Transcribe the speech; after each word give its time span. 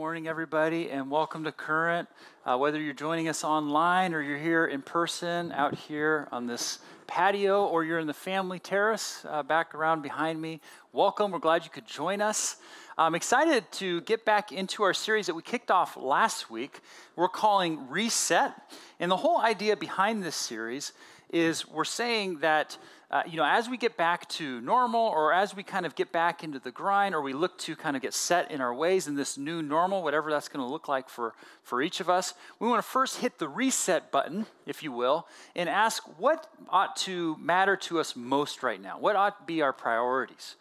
morning, 0.00 0.28
everybody, 0.28 0.88
and 0.88 1.10
welcome 1.10 1.44
to 1.44 1.52
Current. 1.52 2.08
Uh, 2.46 2.56
whether 2.56 2.80
you're 2.80 2.94
joining 2.94 3.28
us 3.28 3.44
online 3.44 4.14
or 4.14 4.22
you're 4.22 4.38
here 4.38 4.64
in 4.64 4.80
person 4.80 5.52
out 5.52 5.74
here 5.74 6.26
on 6.32 6.46
this 6.46 6.78
patio 7.06 7.66
or 7.66 7.84
you're 7.84 7.98
in 7.98 8.06
the 8.06 8.14
family 8.14 8.58
terrace 8.58 9.26
uh, 9.28 9.42
back 9.42 9.74
around 9.74 10.00
behind 10.00 10.40
me, 10.40 10.58
welcome. 10.94 11.30
We're 11.30 11.38
glad 11.38 11.64
you 11.64 11.70
could 11.70 11.86
join 11.86 12.22
us. 12.22 12.56
I'm 12.96 13.14
excited 13.14 13.70
to 13.72 14.00
get 14.00 14.24
back 14.24 14.52
into 14.52 14.84
our 14.84 14.94
series 14.94 15.26
that 15.26 15.34
we 15.34 15.42
kicked 15.42 15.70
off 15.70 15.98
last 15.98 16.50
week. 16.50 16.80
We're 17.14 17.28
calling 17.28 17.86
Reset. 17.90 18.54
And 19.00 19.10
the 19.10 19.18
whole 19.18 19.38
idea 19.38 19.76
behind 19.76 20.22
this 20.22 20.34
series 20.34 20.94
is 21.32 21.66
we're 21.68 21.84
saying 21.84 22.38
that 22.38 22.76
uh, 23.10 23.24
you 23.26 23.36
know, 23.36 23.44
as 23.44 23.68
we 23.68 23.76
get 23.76 23.96
back 23.96 24.28
to 24.28 24.60
normal 24.60 25.00
or 25.00 25.32
as 25.32 25.56
we 25.56 25.64
kind 25.64 25.84
of 25.84 25.96
get 25.96 26.12
back 26.12 26.44
into 26.44 26.60
the 26.60 26.70
grind 26.70 27.12
or 27.12 27.20
we 27.20 27.32
look 27.32 27.58
to 27.58 27.74
kind 27.74 27.96
of 27.96 28.02
get 28.02 28.14
set 28.14 28.48
in 28.52 28.60
our 28.60 28.72
ways 28.72 29.08
in 29.08 29.16
this 29.16 29.36
new 29.36 29.62
normal, 29.62 30.04
whatever 30.04 30.30
that's 30.30 30.46
going 30.46 30.64
to 30.64 30.70
look 30.70 30.86
like 30.86 31.08
for, 31.08 31.34
for 31.64 31.82
each 31.82 31.98
of 31.98 32.08
us, 32.08 32.34
we 32.60 32.68
want 32.68 32.78
to 32.78 32.88
first 32.88 33.16
hit 33.16 33.40
the 33.40 33.48
reset 33.48 34.12
button, 34.12 34.46
if 34.64 34.84
you 34.84 34.92
will, 34.92 35.26
and 35.56 35.68
ask 35.68 36.04
what 36.20 36.46
ought 36.68 36.94
to 36.94 37.36
matter 37.40 37.76
to 37.76 37.98
us 37.98 38.14
most 38.14 38.62
right 38.62 38.80
now? 38.80 38.96
What 38.96 39.16
ought 39.16 39.40
to 39.40 39.44
be 39.44 39.60
our 39.60 39.72
priorities? 39.72 40.54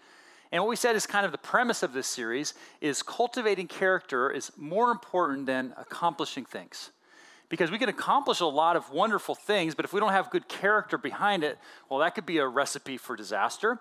And 0.51 0.63
what 0.63 0.69
we 0.69 0.75
said 0.75 0.95
is 0.95 1.05
kind 1.05 1.27
of 1.27 1.31
the 1.31 1.37
premise 1.37 1.83
of 1.83 1.93
this 1.93 2.07
series 2.07 2.55
is 2.81 3.03
cultivating 3.03 3.67
character 3.67 4.31
is 4.31 4.51
more 4.57 4.89
important 4.89 5.45
than 5.45 5.75
accomplishing 5.77 6.45
things 6.45 6.89
because 7.49 7.71
we 7.71 7.77
can 7.79 7.89
accomplish 7.89 8.39
a 8.39 8.45
lot 8.45 8.75
of 8.75 8.89
wonderful 8.91 9.35
things, 9.35 9.75
but 9.75 9.83
if 9.83 9.91
we 9.91 9.99
don't 9.99 10.11
have 10.11 10.29
good 10.29 10.47
character 10.47 10.97
behind 10.97 11.43
it, 11.43 11.57
well, 11.89 11.99
that 11.99 12.15
could 12.15 12.25
be 12.25 12.37
a 12.37 12.47
recipe 12.47 12.97
for 12.97 13.15
disaster. 13.15 13.79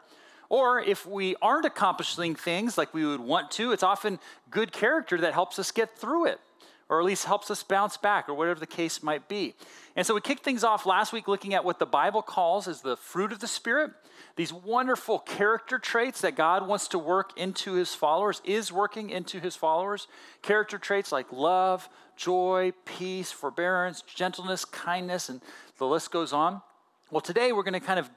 Or 0.48 0.80
if 0.80 1.06
we 1.06 1.36
aren't 1.42 1.66
accomplishing 1.66 2.34
things 2.34 2.78
like 2.78 2.94
we 2.94 3.04
would 3.04 3.20
want 3.20 3.50
to, 3.52 3.72
it's 3.72 3.82
often 3.82 4.18
good 4.50 4.72
character 4.72 5.18
that 5.18 5.34
helps 5.34 5.58
us 5.58 5.70
get 5.70 5.98
through 5.98 6.26
it, 6.26 6.40
or 6.88 7.00
at 7.00 7.04
least 7.04 7.24
helps 7.24 7.50
us 7.50 7.62
bounce 7.62 7.96
back, 7.96 8.28
or 8.28 8.34
whatever 8.34 8.58
the 8.58 8.66
case 8.66 9.02
might 9.02 9.28
be. 9.28 9.54
And 9.94 10.06
so 10.06 10.14
we 10.14 10.20
kicked 10.20 10.42
things 10.42 10.64
off 10.64 10.86
last 10.86 11.12
week 11.12 11.28
looking 11.28 11.52
at 11.52 11.64
what 11.64 11.78
the 11.78 11.86
Bible 11.86 12.22
calls 12.22 12.66
as 12.66 12.80
the 12.80 12.96
fruit 12.96 13.32
of 13.32 13.40
the 13.40 13.46
Spirit, 13.46 13.90
these 14.36 14.52
wonderful 14.52 15.18
character 15.18 15.78
traits 15.78 16.20
that 16.22 16.34
God 16.34 16.66
wants 16.66 16.88
to 16.88 16.98
work 16.98 17.36
into 17.36 17.74
his 17.74 17.94
followers, 17.94 18.40
is 18.44 18.72
working 18.72 19.10
into 19.10 19.38
his 19.40 19.54
followers. 19.54 20.08
Character 20.42 20.78
traits 20.78 21.12
like 21.12 21.30
love, 21.32 21.88
joy, 22.16 22.72
peace, 22.84 23.30
forbearance, 23.32 24.02
gentleness, 24.02 24.64
kindness, 24.64 25.28
and 25.28 25.42
the 25.78 25.86
list 25.86 26.10
goes 26.10 26.32
on. 26.32 26.62
Well, 27.10 27.20
today 27.20 27.52
we're 27.52 27.62
going 27.62 27.74
to 27.74 27.80
kind 27.80 27.98
of 27.98 28.10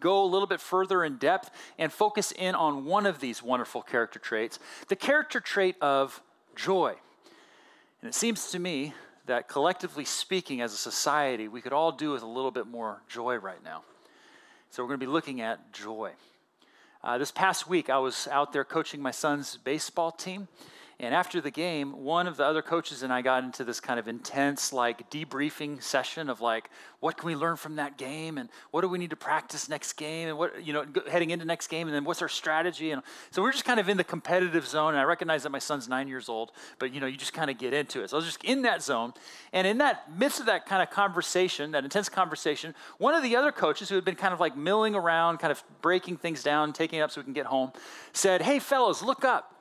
go 0.00 0.22
a 0.22 0.26
little 0.26 0.48
bit 0.48 0.60
further 0.60 1.02
in 1.02 1.16
depth 1.16 1.50
and 1.78 1.92
focus 1.92 2.32
in 2.32 2.54
on 2.54 2.84
one 2.84 3.06
of 3.06 3.20
these 3.20 3.42
wonderful 3.42 3.80
character 3.80 4.18
traits 4.18 4.58
the 4.88 4.96
character 4.96 5.40
trait 5.40 5.76
of 5.80 6.20
joy. 6.54 6.94
And 8.04 8.10
it 8.10 8.14
seems 8.14 8.50
to 8.50 8.58
me 8.58 8.92
that 9.24 9.48
collectively 9.48 10.04
speaking, 10.04 10.60
as 10.60 10.74
a 10.74 10.76
society, 10.76 11.48
we 11.48 11.62
could 11.62 11.72
all 11.72 11.90
do 11.90 12.10
with 12.10 12.22
a 12.22 12.26
little 12.26 12.50
bit 12.50 12.66
more 12.66 13.00
joy 13.08 13.36
right 13.36 13.64
now. 13.64 13.82
So 14.68 14.82
we're 14.82 14.88
going 14.88 15.00
to 15.00 15.06
be 15.06 15.10
looking 15.10 15.40
at 15.40 15.72
joy. 15.72 16.10
Uh, 17.02 17.16
this 17.16 17.30
past 17.30 17.66
week, 17.66 17.88
I 17.88 17.96
was 17.96 18.28
out 18.30 18.52
there 18.52 18.62
coaching 18.62 19.00
my 19.00 19.10
son's 19.10 19.56
baseball 19.56 20.12
team. 20.12 20.48
And 21.00 21.12
after 21.14 21.40
the 21.40 21.50
game, 21.50 22.04
one 22.04 22.28
of 22.28 22.36
the 22.36 22.44
other 22.44 22.62
coaches 22.62 23.02
and 23.02 23.12
I 23.12 23.20
got 23.20 23.42
into 23.42 23.64
this 23.64 23.80
kind 23.80 23.98
of 23.98 24.06
intense, 24.06 24.72
like, 24.72 25.10
debriefing 25.10 25.82
session 25.82 26.30
of, 26.30 26.40
like, 26.40 26.70
what 27.00 27.16
can 27.16 27.26
we 27.26 27.34
learn 27.34 27.56
from 27.56 27.76
that 27.76 27.98
game? 27.98 28.38
And 28.38 28.48
what 28.70 28.82
do 28.82 28.88
we 28.88 28.98
need 28.98 29.10
to 29.10 29.16
practice 29.16 29.68
next 29.68 29.94
game? 29.94 30.28
And 30.28 30.38
what, 30.38 30.64
you 30.64 30.72
know, 30.72 30.86
heading 31.10 31.30
into 31.30 31.44
next 31.44 31.66
game? 31.66 31.88
And 31.88 31.94
then 31.94 32.04
what's 32.04 32.22
our 32.22 32.28
strategy? 32.28 32.92
And 32.92 33.02
so 33.30 33.42
we're 33.42 33.52
just 33.52 33.64
kind 33.64 33.80
of 33.80 33.88
in 33.88 33.96
the 33.96 34.04
competitive 34.04 34.66
zone. 34.66 34.90
And 34.90 34.98
I 34.98 35.02
recognize 35.02 35.42
that 35.42 35.50
my 35.50 35.58
son's 35.58 35.88
nine 35.88 36.06
years 36.06 36.28
old, 36.28 36.52
but, 36.78 36.94
you 36.94 37.00
know, 37.00 37.06
you 37.06 37.16
just 37.16 37.32
kind 37.32 37.50
of 37.50 37.58
get 37.58 37.74
into 37.74 38.02
it. 38.02 38.10
So 38.10 38.16
I 38.16 38.18
was 38.18 38.26
just 38.26 38.42
in 38.44 38.62
that 38.62 38.82
zone. 38.82 39.12
And 39.52 39.66
in 39.66 39.78
that 39.78 40.16
midst 40.16 40.40
of 40.40 40.46
that 40.46 40.64
kind 40.64 40.80
of 40.80 40.90
conversation, 40.90 41.72
that 41.72 41.84
intense 41.84 42.08
conversation, 42.08 42.74
one 42.98 43.14
of 43.14 43.22
the 43.22 43.34
other 43.36 43.52
coaches 43.52 43.88
who 43.88 43.96
had 43.96 44.04
been 44.04 44.14
kind 44.14 44.32
of 44.32 44.40
like 44.40 44.56
milling 44.56 44.94
around, 44.94 45.38
kind 45.38 45.50
of 45.50 45.62
breaking 45.82 46.18
things 46.18 46.42
down, 46.42 46.72
taking 46.72 47.00
it 47.00 47.02
up 47.02 47.10
so 47.10 47.20
we 47.20 47.24
can 47.24 47.32
get 47.32 47.46
home, 47.46 47.72
said, 48.12 48.42
Hey, 48.42 48.60
fellows, 48.60 49.02
look 49.02 49.24
up. 49.24 49.53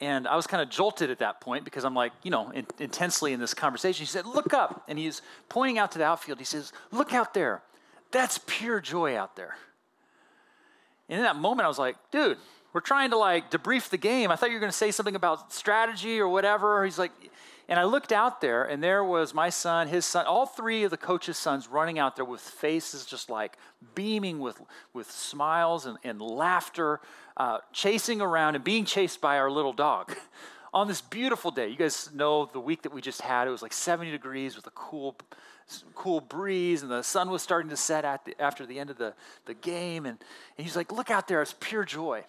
And 0.00 0.26
I 0.26 0.34
was 0.34 0.46
kind 0.46 0.62
of 0.62 0.70
jolted 0.70 1.10
at 1.10 1.18
that 1.18 1.40
point 1.40 1.64
because 1.64 1.84
I'm 1.84 1.94
like, 1.94 2.12
you 2.22 2.30
know, 2.30 2.50
in, 2.50 2.66
intensely 2.78 3.32
in 3.32 3.40
this 3.40 3.52
conversation. 3.52 4.02
He 4.02 4.08
said, 4.08 4.26
Look 4.26 4.54
up. 4.54 4.84
And 4.88 4.98
he's 4.98 5.20
pointing 5.48 5.78
out 5.78 5.92
to 5.92 5.98
the 5.98 6.04
outfield. 6.04 6.38
He 6.38 6.44
says, 6.44 6.72
Look 6.90 7.12
out 7.12 7.34
there. 7.34 7.62
That's 8.10 8.40
pure 8.46 8.80
joy 8.80 9.16
out 9.16 9.36
there. 9.36 9.56
And 11.08 11.18
in 11.18 11.24
that 11.24 11.36
moment, 11.36 11.66
I 11.66 11.68
was 11.68 11.78
like, 11.78 11.96
Dude, 12.10 12.38
we're 12.72 12.80
trying 12.80 13.10
to 13.10 13.18
like 13.18 13.50
debrief 13.50 13.90
the 13.90 13.98
game. 13.98 14.30
I 14.30 14.36
thought 14.36 14.50
you 14.50 14.54
were 14.54 14.60
going 14.60 14.72
to 14.72 14.76
say 14.76 14.90
something 14.90 15.16
about 15.16 15.52
strategy 15.52 16.20
or 16.20 16.28
whatever. 16.28 16.84
He's 16.84 16.98
like, 16.98 17.12
and 17.70 17.78
I 17.78 17.84
looked 17.84 18.10
out 18.10 18.40
there, 18.40 18.64
and 18.64 18.82
there 18.82 19.04
was 19.04 19.32
my 19.32 19.48
son, 19.48 19.86
his 19.86 20.04
son, 20.04 20.26
all 20.26 20.44
three 20.44 20.82
of 20.82 20.90
the 20.90 20.96
coach's 20.96 21.38
sons 21.38 21.68
running 21.68 22.00
out 22.00 22.16
there 22.16 22.24
with 22.24 22.40
faces 22.40 23.06
just 23.06 23.30
like 23.30 23.56
beaming 23.94 24.40
with, 24.40 24.60
with 24.92 25.08
smiles 25.08 25.86
and, 25.86 25.96
and 26.02 26.20
laughter, 26.20 27.00
uh, 27.36 27.58
chasing 27.72 28.20
around 28.20 28.56
and 28.56 28.64
being 28.64 28.84
chased 28.84 29.20
by 29.20 29.38
our 29.38 29.48
little 29.48 29.72
dog. 29.72 30.16
On 30.74 30.88
this 30.88 31.00
beautiful 31.00 31.52
day, 31.52 31.68
you 31.68 31.76
guys 31.76 32.10
know 32.12 32.50
the 32.52 32.58
week 32.58 32.82
that 32.82 32.92
we 32.92 33.00
just 33.00 33.20
had, 33.20 33.46
it 33.46 33.52
was 33.52 33.62
like 33.62 33.72
70 33.72 34.10
degrees 34.10 34.56
with 34.56 34.66
a 34.66 34.72
cool, 34.72 35.16
cool 35.94 36.20
breeze, 36.20 36.82
and 36.82 36.90
the 36.90 37.02
sun 37.02 37.30
was 37.30 37.40
starting 37.40 37.70
to 37.70 37.76
set 37.76 38.04
at 38.04 38.24
the, 38.24 38.34
after 38.42 38.66
the 38.66 38.80
end 38.80 38.90
of 38.90 38.98
the, 38.98 39.14
the 39.46 39.54
game. 39.54 40.06
And, 40.06 40.18
and 40.58 40.66
he's 40.66 40.74
like, 40.74 40.90
Look 40.90 41.08
out 41.08 41.28
there, 41.28 41.40
it's 41.40 41.54
pure 41.60 41.84
joy. 41.84 42.24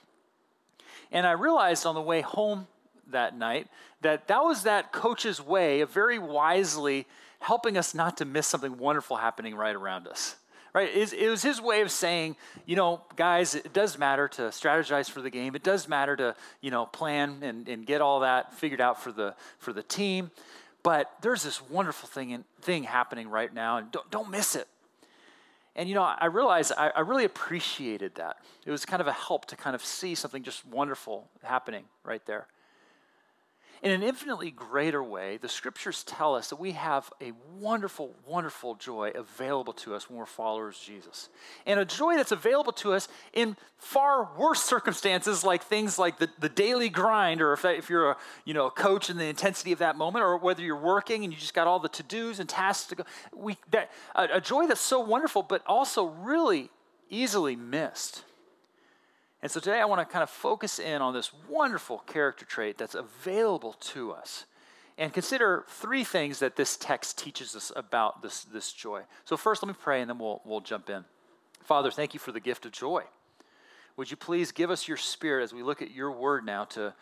And 1.12 1.26
I 1.26 1.32
realized 1.32 1.88
on 1.88 1.96
the 1.96 2.02
way 2.02 2.22
home 2.22 2.68
that 3.10 3.38
night 3.38 3.68
that 4.02 4.28
that 4.28 4.44
was 4.44 4.64
that 4.64 4.92
coach's 4.92 5.42
way 5.42 5.82
of 5.82 5.90
very 5.90 6.20
wisely 6.20 7.06
helping 7.40 7.78
us 7.78 7.94
not 7.94 8.18
to 8.18 8.26
miss 8.26 8.48
something 8.48 8.78
wonderful 8.78 9.18
happening 9.18 9.56
right 9.56 9.76
around 9.76 10.08
us 10.08 10.36
right? 10.74 10.90
It 10.94 11.30
was 11.30 11.42
his 11.42 11.62
way 11.62 11.82
of 11.82 11.92
saying 11.92 12.36
you 12.66 12.76
know 12.76 13.02
guys 13.16 13.56
it 13.56 13.74
does 13.74 13.98
matter 13.98 14.28
to 14.30 14.44
strategize 14.44 15.10
for 15.10 15.22
the 15.22 15.30
game. 15.30 15.56
It 15.56 15.64
does 15.64 15.88
matter 15.88 16.16
to 16.16 16.36
you 16.62 16.72
know 16.72 16.86
plan 16.86 17.40
and, 17.42 17.68
and 17.68 17.86
get 17.86 18.02
all 18.02 18.22
that 18.22 18.54
figured 18.54 18.82
out 18.82 19.02
for 19.02 19.12
the 19.12 19.36
for 19.60 19.74
the 19.74 19.84
team. 19.84 20.32
But 20.84 21.12
there's 21.22 21.44
this 21.44 21.62
wonderful 21.70 22.10
thing 22.10 22.32
in, 22.32 22.44
thing 22.62 22.84
happening 22.84 23.30
right 23.30 23.54
now 23.54 23.78
and 23.78 23.92
don't, 23.92 24.10
don't 24.10 24.32
miss 24.32 24.56
it. 24.56 24.68
And 25.76 25.88
you 25.88 25.96
know 25.96 26.04
i 26.04 26.26
realized 26.26 26.72
I, 26.78 26.92
I 26.96 27.02
really 27.02 27.26
appreciated 27.26 28.16
that. 28.16 28.38
It 28.66 28.72
was 28.72 28.86
kind 28.86 29.02
of 29.02 29.08
a 29.08 29.14
help 29.14 29.46
to 29.48 29.56
kind 29.56 29.76
of 29.76 29.84
see 29.84 30.16
something 30.16 30.44
just 30.44 30.66
wonderful 30.68 31.28
happening 31.44 31.86
right 32.04 32.26
there 32.26 32.48
in 33.84 33.90
an 33.92 34.04
infinitely 34.04 34.52
greater 34.52 35.04
way, 35.04 35.38
the 35.38 35.50
scriptures 35.50 36.04
tell 36.04 36.36
us 36.36 36.50
that 36.50 36.60
we 36.60 36.74
have 36.74 37.12
a 37.20 37.32
wonderful, 37.58 38.16
wonderful 38.28 38.76
joy 38.76 39.12
available 39.16 39.74
to 39.74 39.96
us 39.96 40.08
when 40.08 40.20
we're 40.20 40.28
followers 40.28 40.78
of 40.78 40.84
Jesus. 40.84 41.30
And 41.66 41.80
a 41.80 41.86
joy 41.86 42.16
that's 42.16 42.32
available 42.32 42.74
to 42.74 42.94
us 42.94 43.08
in 43.34 43.58
far 43.78 44.30
worse 44.38 44.62
circumstances, 44.62 45.44
like 45.44 45.64
things 45.64 45.98
like 45.98 46.20
the, 46.20 46.30
the 46.38 46.50
daily 46.50 46.90
grind, 46.90 47.42
or 47.42 47.54
if, 47.54 47.64
that, 47.64 47.76
if 47.76 47.90
you're 47.90 48.12
a, 48.12 48.18
you 48.46 48.54
know, 48.54 48.68
a 48.68 48.72
coach 48.72 49.10
in 49.10 49.18
the 49.18 49.26
intensity 49.26 49.72
of 49.72 49.80
that 49.80 49.96
moment, 49.96 50.24
or 50.24 50.38
whether 50.38 50.62
you're 50.62 50.76
working 50.76 51.24
and 51.24 51.34
you 51.34 51.40
just 51.40 51.56
got 51.56 51.66
all 51.66 51.80
the 51.80 51.90
to 51.90 52.04
dos 52.04 52.40
and 52.40 52.48
tasks 52.48 52.88
to 52.90 52.96
go. 52.96 53.04
We, 53.36 53.58
that, 53.72 53.90
a, 54.16 54.28
a 54.34 54.42
joy 54.42 54.68
that's 54.68 54.80
so 54.80 55.00
wonderful, 55.00 55.42
but 55.42 55.64
also 55.66 56.06
really 56.06 56.70
easily 57.10 57.56
missed. 57.56 58.24
And 59.42 59.52
so 59.52 59.60
today 59.60 59.80
I 59.80 59.86
want 59.86 60.08
to 60.08 60.12
kind 60.12 60.24
of 60.24 60.30
focus 60.30 60.78
in 60.78 61.02
on 61.02 61.14
this 61.14 61.32
wonderful 61.50 62.00
character 62.00 62.46
trait 62.46 62.78
that's 62.78 62.96
available 62.96 63.74
to 63.74 64.12
us 64.12 64.46
and 64.98 65.12
consider 65.12 65.66
three 65.68 66.04
things 66.04 66.40
that 66.40 66.56
this 66.56 66.78
text 66.78 67.18
teaches 67.18 67.56
us 67.56 67.72
about 67.76 68.22
this, 68.22 68.44
this 68.44 68.72
joy. 68.72 69.02
So, 69.26 69.36
first, 69.36 69.64
let 69.64 69.68
me 69.68 69.76
pray 69.82 70.02
and 70.02 70.10
then 70.10 70.20
we'll, 70.20 70.42
we'll 70.46 70.60
jump 70.60 70.90
in. 70.90 71.06
Father, 71.64 71.90
thank 71.90 72.14
you 72.14 72.20
for 72.20 72.32
the 72.32 72.40
gift 72.40 72.66
of 72.66 72.72
joy. 72.72 73.04
Would 73.98 74.12
you 74.12 74.18
please 74.18 74.52
give 74.52 74.70
us 74.70 74.88
your 74.88 74.98
spirit 74.98 75.44
as 75.44 75.54
we 75.54 75.64
look 75.64 75.82
at 75.82 75.92
your 75.92 76.12
word 76.12 76.46
now 76.46 76.66
to 76.66 76.94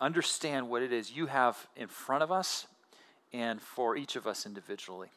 understand 0.00 0.68
what 0.68 0.82
it 0.82 0.92
is 0.92 1.12
you 1.12 1.26
have 1.26 1.68
in 1.76 1.88
front 1.88 2.22
of 2.22 2.30
us 2.30 2.66
and 3.32 3.60
for 3.60 3.96
each 3.96 4.16
of 4.16 4.26
us 4.26 4.46
individually? 4.46 5.08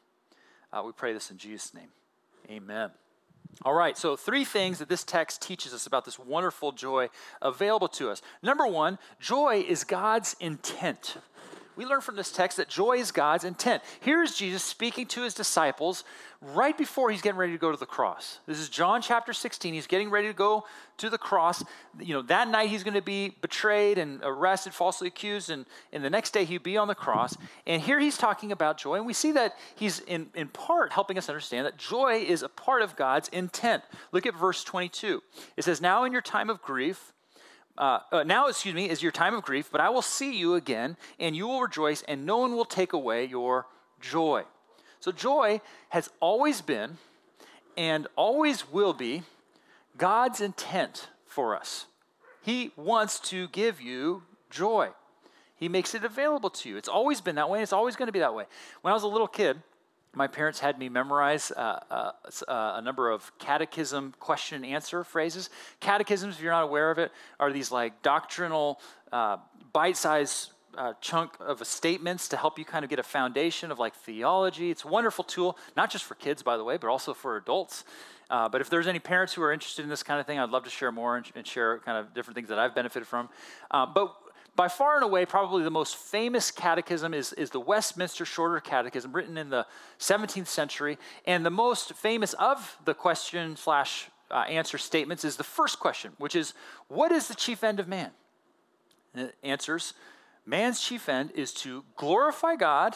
Uh, 0.72 0.82
we 0.86 0.92
pray 0.92 1.14
this 1.14 1.30
in 1.30 1.38
Jesus' 1.38 1.74
name. 1.74 1.90
Amen. 2.50 2.90
All 3.62 3.74
right, 3.74 3.98
so 3.98 4.16
three 4.16 4.44
things 4.44 4.80
that 4.80 4.90
this 4.90 5.04
text 5.04 5.42
teaches 5.42 5.74
us 5.74 5.86
about 5.86 6.06
this 6.06 6.18
wonderful 6.18 6.72
joy 6.72 7.10
available 7.42 7.88
to 7.90 8.10
us. 8.10 8.22
Number 8.42 8.66
one, 8.66 8.98
joy 9.20 9.64
is 9.68 9.84
God's 9.84 10.36
intent. 10.40 11.18
We 11.76 11.86
learn 11.86 12.02
from 12.02 12.16
this 12.16 12.32
text 12.32 12.58
that 12.58 12.70
joy 12.70 12.98
is 12.98 13.12
God's 13.12 13.44
intent. 13.44 13.84
Here's 14.02 14.36
Jesus 14.36 14.64
speaking 14.64 15.06
to 15.08 15.24
his 15.24 15.34
disciples 15.34 16.04
right 16.42 16.78
before 16.78 17.10
he's 17.10 17.22
getting 17.22 17.38
ready 17.38 17.54
to 17.54 17.58
go 17.58 17.72
to 17.72 17.78
the 17.78 17.86
cross. 17.86 18.40
This 18.46 18.60
is 18.60 18.70
John 18.70 19.02
chapter 19.02 19.34
16. 19.34 19.74
He's 19.74 19.88
getting 19.88 20.10
ready 20.10 20.28
to 20.28 20.34
go 20.34 20.66
to 20.98 21.10
the 21.10 21.18
cross. 21.18 21.64
You 22.00 22.14
know, 22.16 22.22
that 22.24 22.48
night 22.50 22.70
he's 22.70 22.84
going 22.84 22.96
to 22.96 23.02
be 23.02 23.36
betrayed 23.42 23.98
and 23.98 24.20
arrested, 24.24 24.74
falsely 24.74 25.08
accused, 25.08 25.50
and, 25.50 25.66
and 25.92 26.04
the 26.04 26.10
next 26.10 26.32
day 26.32 26.46
he'd 26.46 26.64
be 26.64 26.78
on 26.78 26.88
the 26.88 26.96
cross. 26.96 27.38
And 27.66 27.82
here 27.82 28.00
he's 28.00 28.18
talking 28.18 28.52
about 28.52 28.78
joy. 28.78 28.96
And 28.96 29.06
we 29.06 29.14
see 29.14 29.32
that 29.32 29.58
he's 29.76 30.00
in, 30.02 30.28
in 30.36 30.50
part 30.50 30.92
helping 30.92 31.18
us 31.18 31.30
understand 31.30 31.66
that 31.66 31.78
joy 31.78 32.18
is 32.18 32.44
a 32.44 32.50
part 32.50 32.82
of 32.82 32.96
God's 32.96 33.30
intent. 33.30 33.84
Look 34.12 34.26
at 34.26 34.36
verse 34.36 34.64
22. 34.64 35.24
It 35.56 35.64
says, 35.64 35.82
Now 35.82 36.04
in 36.04 36.12
your 36.12 36.22
time 36.22 36.50
of 36.50 36.62
grief, 36.62 37.13
uh, 37.78 38.00
uh, 38.12 38.24
now, 38.24 38.48
excuse 38.48 38.76
me, 38.76 38.90
is 38.90 39.02
your 39.02 39.12
time 39.12 39.34
of 39.34 39.44
grief, 39.44 39.70
but 39.72 39.82
I 39.82 39.90
will 39.90 40.02
see 40.02 40.38
you 40.38 40.56
again, 40.56 40.96
and 41.20 41.36
you 41.36 41.48
will 41.48 41.62
rejoice, 41.62 42.04
and 42.08 42.26
no 42.26 42.38
one 42.38 42.56
will 42.56 42.66
take 42.66 42.94
away 42.94 43.26
your 43.26 43.66
joy. 44.00 44.44
So, 45.00 45.12
joy 45.12 45.60
has 45.90 46.10
always 46.20 46.62
been 46.62 46.98
and 47.76 48.08
always 48.16 48.72
will 48.72 48.94
be 48.94 49.24
God's 49.98 50.40
intent 50.40 51.10
for 51.26 51.56
us. 51.56 51.88
He 52.42 52.72
wants 52.76 53.20
to 53.32 53.48
give 53.48 53.82
you 53.82 54.24
joy. 54.50 54.90
He 55.56 55.70
makes 55.70 55.96
it 55.96 56.04
available 56.04 56.50
to 56.52 56.70
you. 56.70 56.78
It's 56.78 56.90
always 56.90 57.22
been 57.22 57.36
that 57.36 57.50
way, 57.50 57.60
and 57.60 57.64
it's 57.64 57.74
always 57.74 57.96
going 57.96 58.08
to 58.08 58.12
be 58.12 58.20
that 58.20 58.36
way. 58.36 58.46
When 58.82 58.92
I 58.92 58.94
was 58.94 59.04
a 59.04 59.08
little 59.08 59.28
kid, 59.28 59.62
my 60.16 60.28
parents 60.28 60.60
had 60.60 60.78
me 60.78 60.90
memorize 60.90 61.52
uh, 61.52 61.80
uh, 61.90 62.12
uh, 62.48 62.74
a 62.76 62.82
number 62.82 63.10
of 63.10 63.32
catechism 63.40 64.14
question 64.20 64.64
and 64.64 64.74
answer 64.74 65.04
phrases. 65.04 65.50
Catechisms, 65.80 66.36
if 66.36 66.42
you're 66.42 66.52
not 66.52 66.64
aware 66.64 66.92
of 66.92 67.00
it, 67.00 67.12
are 67.40 67.52
these 67.52 67.72
like 67.72 68.02
doctrinal, 68.02 68.80
uh, 69.12 69.38
bite 69.72 69.98
sized 69.98 70.52
uh, 70.78 70.94
chunk 71.02 71.32
of 71.40 71.66
statements 71.66 72.28
to 72.28 72.38
help 72.38 72.58
you 72.60 72.66
kind 72.66 72.84
of 72.84 72.90
get 72.90 73.00
a 73.00 73.04
foundation 73.04 73.72
of 73.72 73.80
like 73.80 73.96
theology. 73.96 74.70
It's 74.70 74.84
a 74.84 74.88
wonderful 74.88 75.24
tool, 75.24 75.58
not 75.76 75.92
just 75.92 76.04
for 76.04 76.16
kids, 76.16 76.44
by 76.44 76.58
the 76.58 76.64
way, 76.64 76.78
but 76.78 76.90
also 76.90 77.14
for 77.14 77.38
adults. 77.38 77.84
Uh, 78.30 78.50
but 78.50 78.62
if 78.62 78.70
there's 78.70 78.88
any 78.88 79.00
parents 79.00 79.34
who 79.34 79.44
are 79.44 79.52
interested 79.52 79.84
in 79.84 79.90
this 79.90 80.02
kind 80.02 80.20
of 80.20 80.26
thing, 80.26 80.40
I'd 80.40 80.50
love 80.50 80.64
to 80.64 80.70
share 80.70 80.92
more 80.92 81.18
and, 81.18 81.26
and 81.36 81.46
share 81.46 81.80
kind 81.80 81.98
of 81.98 82.14
different 82.14 82.36
things 82.36 82.50
that 82.50 82.58
I've 82.58 82.74
benefited 82.74 83.08
from. 83.08 83.30
but 83.72 84.16
by 84.56 84.68
far 84.68 84.96
and 84.96 85.04
away, 85.04 85.26
probably 85.26 85.64
the 85.64 85.72
most 85.72 85.96
famous 85.96 86.52
catechism 86.52 87.14
is, 87.14 87.34
is 87.34 87.50
the 87.50 87.60
Westminster 87.60 88.24
Shorter 88.24 88.60
Catechism, 88.60 89.12
written 89.12 89.38
in 89.38 89.50
the 89.50 89.66
17th 90.00 90.48
century. 90.48 91.00
And 91.26 91.46
the 91.46 91.50
most 91.50 91.94
famous 91.94 92.34
of 92.34 92.78
the 92.86 92.94
question 92.94 93.56
slash 93.56 94.10
uh, 94.30 94.46
answer 94.48 94.78
statements 94.78 95.24
is 95.24 95.38
the 95.38 95.44
first 95.44 95.80
question, 95.80 96.14
which 96.18 96.36
is, 96.36 96.54
What 96.88 97.12
is 97.12 97.28
the 97.28 97.36
chief 97.36 97.64
end 97.64 97.80
of 97.80 97.88
man? 97.88 98.12
And 99.16 99.30
it 99.30 99.36
answers, 99.44 99.94
Man's 100.46 100.82
chief 100.82 101.10
end 101.10 101.32
is 101.36 101.54
to 101.56 101.84
glorify 101.96 102.56
God 102.56 102.96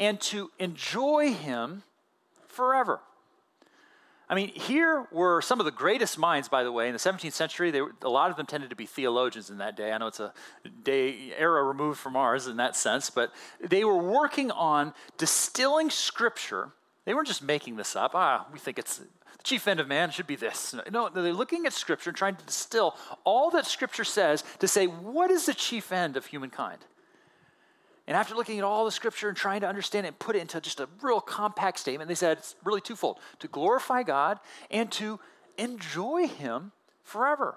and 0.00 0.20
to 0.22 0.50
enjoy 0.58 1.32
Him 1.32 1.84
forever. 2.48 3.00
I 4.34 4.36
mean, 4.36 4.48
here 4.48 5.06
were 5.12 5.40
some 5.40 5.60
of 5.60 5.64
the 5.64 5.70
greatest 5.70 6.18
minds, 6.18 6.48
by 6.48 6.64
the 6.64 6.72
way, 6.72 6.88
in 6.88 6.92
the 6.92 6.98
17th 6.98 7.34
century. 7.34 7.70
They 7.70 7.80
were, 7.80 7.92
a 8.02 8.08
lot 8.08 8.32
of 8.32 8.36
them 8.36 8.46
tended 8.46 8.70
to 8.70 8.74
be 8.74 8.84
theologians 8.84 9.48
in 9.48 9.58
that 9.58 9.76
day. 9.76 9.92
I 9.92 9.98
know 9.98 10.08
it's 10.08 10.18
a 10.18 10.32
day 10.82 11.32
era 11.38 11.62
removed 11.62 12.00
from 12.00 12.16
ours 12.16 12.48
in 12.48 12.56
that 12.56 12.74
sense, 12.74 13.10
but 13.10 13.32
they 13.60 13.84
were 13.84 13.96
working 13.96 14.50
on 14.50 14.92
distilling 15.18 15.88
Scripture. 15.88 16.70
They 17.04 17.14
weren't 17.14 17.28
just 17.28 17.44
making 17.44 17.76
this 17.76 17.94
up. 17.94 18.10
Ah, 18.16 18.48
we 18.52 18.58
think 18.58 18.76
it's 18.76 18.98
the 18.98 19.06
chief 19.44 19.68
end 19.68 19.78
of 19.78 19.86
man 19.86 20.10
should 20.10 20.26
be 20.26 20.34
this. 20.34 20.74
No, 20.90 21.08
they're 21.08 21.32
looking 21.32 21.64
at 21.64 21.72
Scripture 21.72 22.10
trying 22.10 22.34
to 22.34 22.44
distill 22.44 22.96
all 23.22 23.52
that 23.52 23.66
Scripture 23.66 24.02
says 24.02 24.42
to 24.58 24.66
say 24.66 24.88
what 24.88 25.30
is 25.30 25.46
the 25.46 25.54
chief 25.54 25.92
end 25.92 26.16
of 26.16 26.26
humankind. 26.26 26.84
And 28.06 28.16
after 28.16 28.34
looking 28.34 28.58
at 28.58 28.64
all 28.64 28.84
the 28.84 28.90
scripture 28.90 29.28
and 29.28 29.36
trying 29.36 29.62
to 29.62 29.68
understand 29.68 30.04
it 30.04 30.08
and 30.08 30.18
put 30.18 30.36
it 30.36 30.40
into 30.40 30.60
just 30.60 30.80
a 30.80 30.88
real 31.00 31.20
compact 31.20 31.78
statement, 31.78 32.08
they 32.08 32.14
said 32.14 32.38
it's 32.38 32.54
really 32.62 32.80
twofold 32.80 33.18
to 33.38 33.48
glorify 33.48 34.02
God 34.02 34.40
and 34.70 34.92
to 34.92 35.18
enjoy 35.56 36.26
Him 36.26 36.72
forever. 37.02 37.56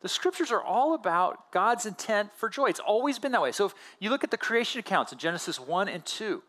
The 0.00 0.08
scriptures 0.08 0.52
are 0.52 0.62
all 0.62 0.94
about 0.94 1.50
God's 1.50 1.86
intent 1.86 2.30
for 2.36 2.48
joy. 2.48 2.66
It's 2.66 2.78
always 2.78 3.18
been 3.18 3.32
that 3.32 3.42
way. 3.42 3.52
So 3.52 3.66
if 3.66 3.74
you 3.98 4.10
look 4.10 4.22
at 4.22 4.30
the 4.30 4.36
creation 4.36 4.78
accounts 4.78 5.12
in 5.12 5.18
Genesis 5.18 5.58
1 5.58 5.88
and 5.88 6.04
2, 6.04 6.42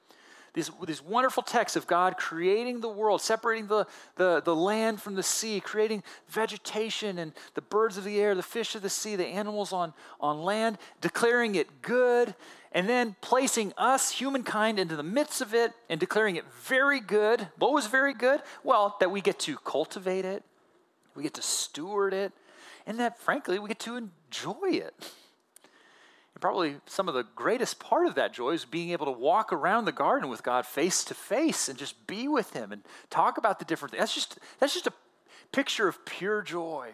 these, 0.54 0.72
these 0.86 1.02
wonderful 1.02 1.44
texts 1.44 1.76
of 1.76 1.88
God 1.88 2.18
creating 2.18 2.82
the 2.82 2.90
world, 2.90 3.22
separating 3.22 3.68
the, 3.68 3.86
the, 4.16 4.42
the 4.42 4.56
land 4.56 5.02
from 5.02 5.16
the 5.16 5.24
sea, 5.24 5.60
creating 5.60 6.04
vegetation 6.28 7.20
and 7.20 7.34
the 7.54 7.62
birds 7.62 7.98
of 7.98 8.04
the 8.04 8.20
air, 8.20 8.36
the 8.36 8.44
fish 8.44 8.76
of 8.76 8.82
the 8.82 8.90
sea, 8.90 9.16
the 9.16 9.26
animals 9.26 9.74
on, 9.74 9.94
on 10.20 10.42
land, 10.42 10.78
declaring 11.02 11.56
it 11.56 11.82
good, 11.82 12.36
and 12.72 12.88
then 12.88 13.16
placing 13.22 13.74
us, 13.78 14.12
humankind, 14.12 14.80
into 14.80 14.96
the 14.96 15.04
midst 15.04 15.42
of 15.42 15.54
it 15.54 15.74
and 15.90 16.00
declaring 16.00 16.36
it 16.36 16.46
very 16.64 17.00
good. 17.00 17.48
What 17.58 17.74
was 17.74 17.88
very 17.88 18.14
good? 18.14 18.42
Well, 18.64 18.96
that 19.00 19.12
we 19.12 19.22
get 19.22 19.40
to 19.40 19.58
cultivate 19.58 20.26
it, 20.26 20.44
we 21.16 21.24
get 21.24 21.34
to 21.36 21.42
steward 21.42 22.14
it, 22.14 22.32
and 22.86 23.00
that, 23.00 23.20
frankly, 23.20 23.60
we 23.60 23.68
get 23.68 23.80
to 23.80 23.96
enjoy 23.96 24.70
it. 24.70 24.94
And 26.34 26.42
probably 26.42 26.76
some 26.86 27.08
of 27.08 27.16
the 27.16 27.26
greatest 27.36 27.80
part 27.80 28.08
of 28.08 28.16
that 28.16 28.34
joy 28.34 28.52
is 28.52 28.66
being 28.66 28.92
able 28.92 29.08
to 29.08 29.12
walk 29.12 29.52
around 29.52 29.86
the 29.86 29.92
garden 29.92 30.30
with 30.30 30.44
God 30.44 30.66
face 30.66 31.04
to 31.06 31.14
face 31.14 31.70
and 31.70 31.78
just 31.78 32.08
be 32.08 32.28
with 32.28 32.54
Him 32.54 32.72
and 32.72 32.84
talk 33.10 33.38
about 33.38 33.60
the 33.60 33.66
different 33.66 33.92
things. 33.92 34.02
That's 34.02 34.16
just, 34.16 34.40
that's 34.60 34.74
just 34.74 34.88
a 34.88 34.94
picture 35.52 35.88
of 35.88 36.06
pure 36.06 36.42
joy. 36.42 36.90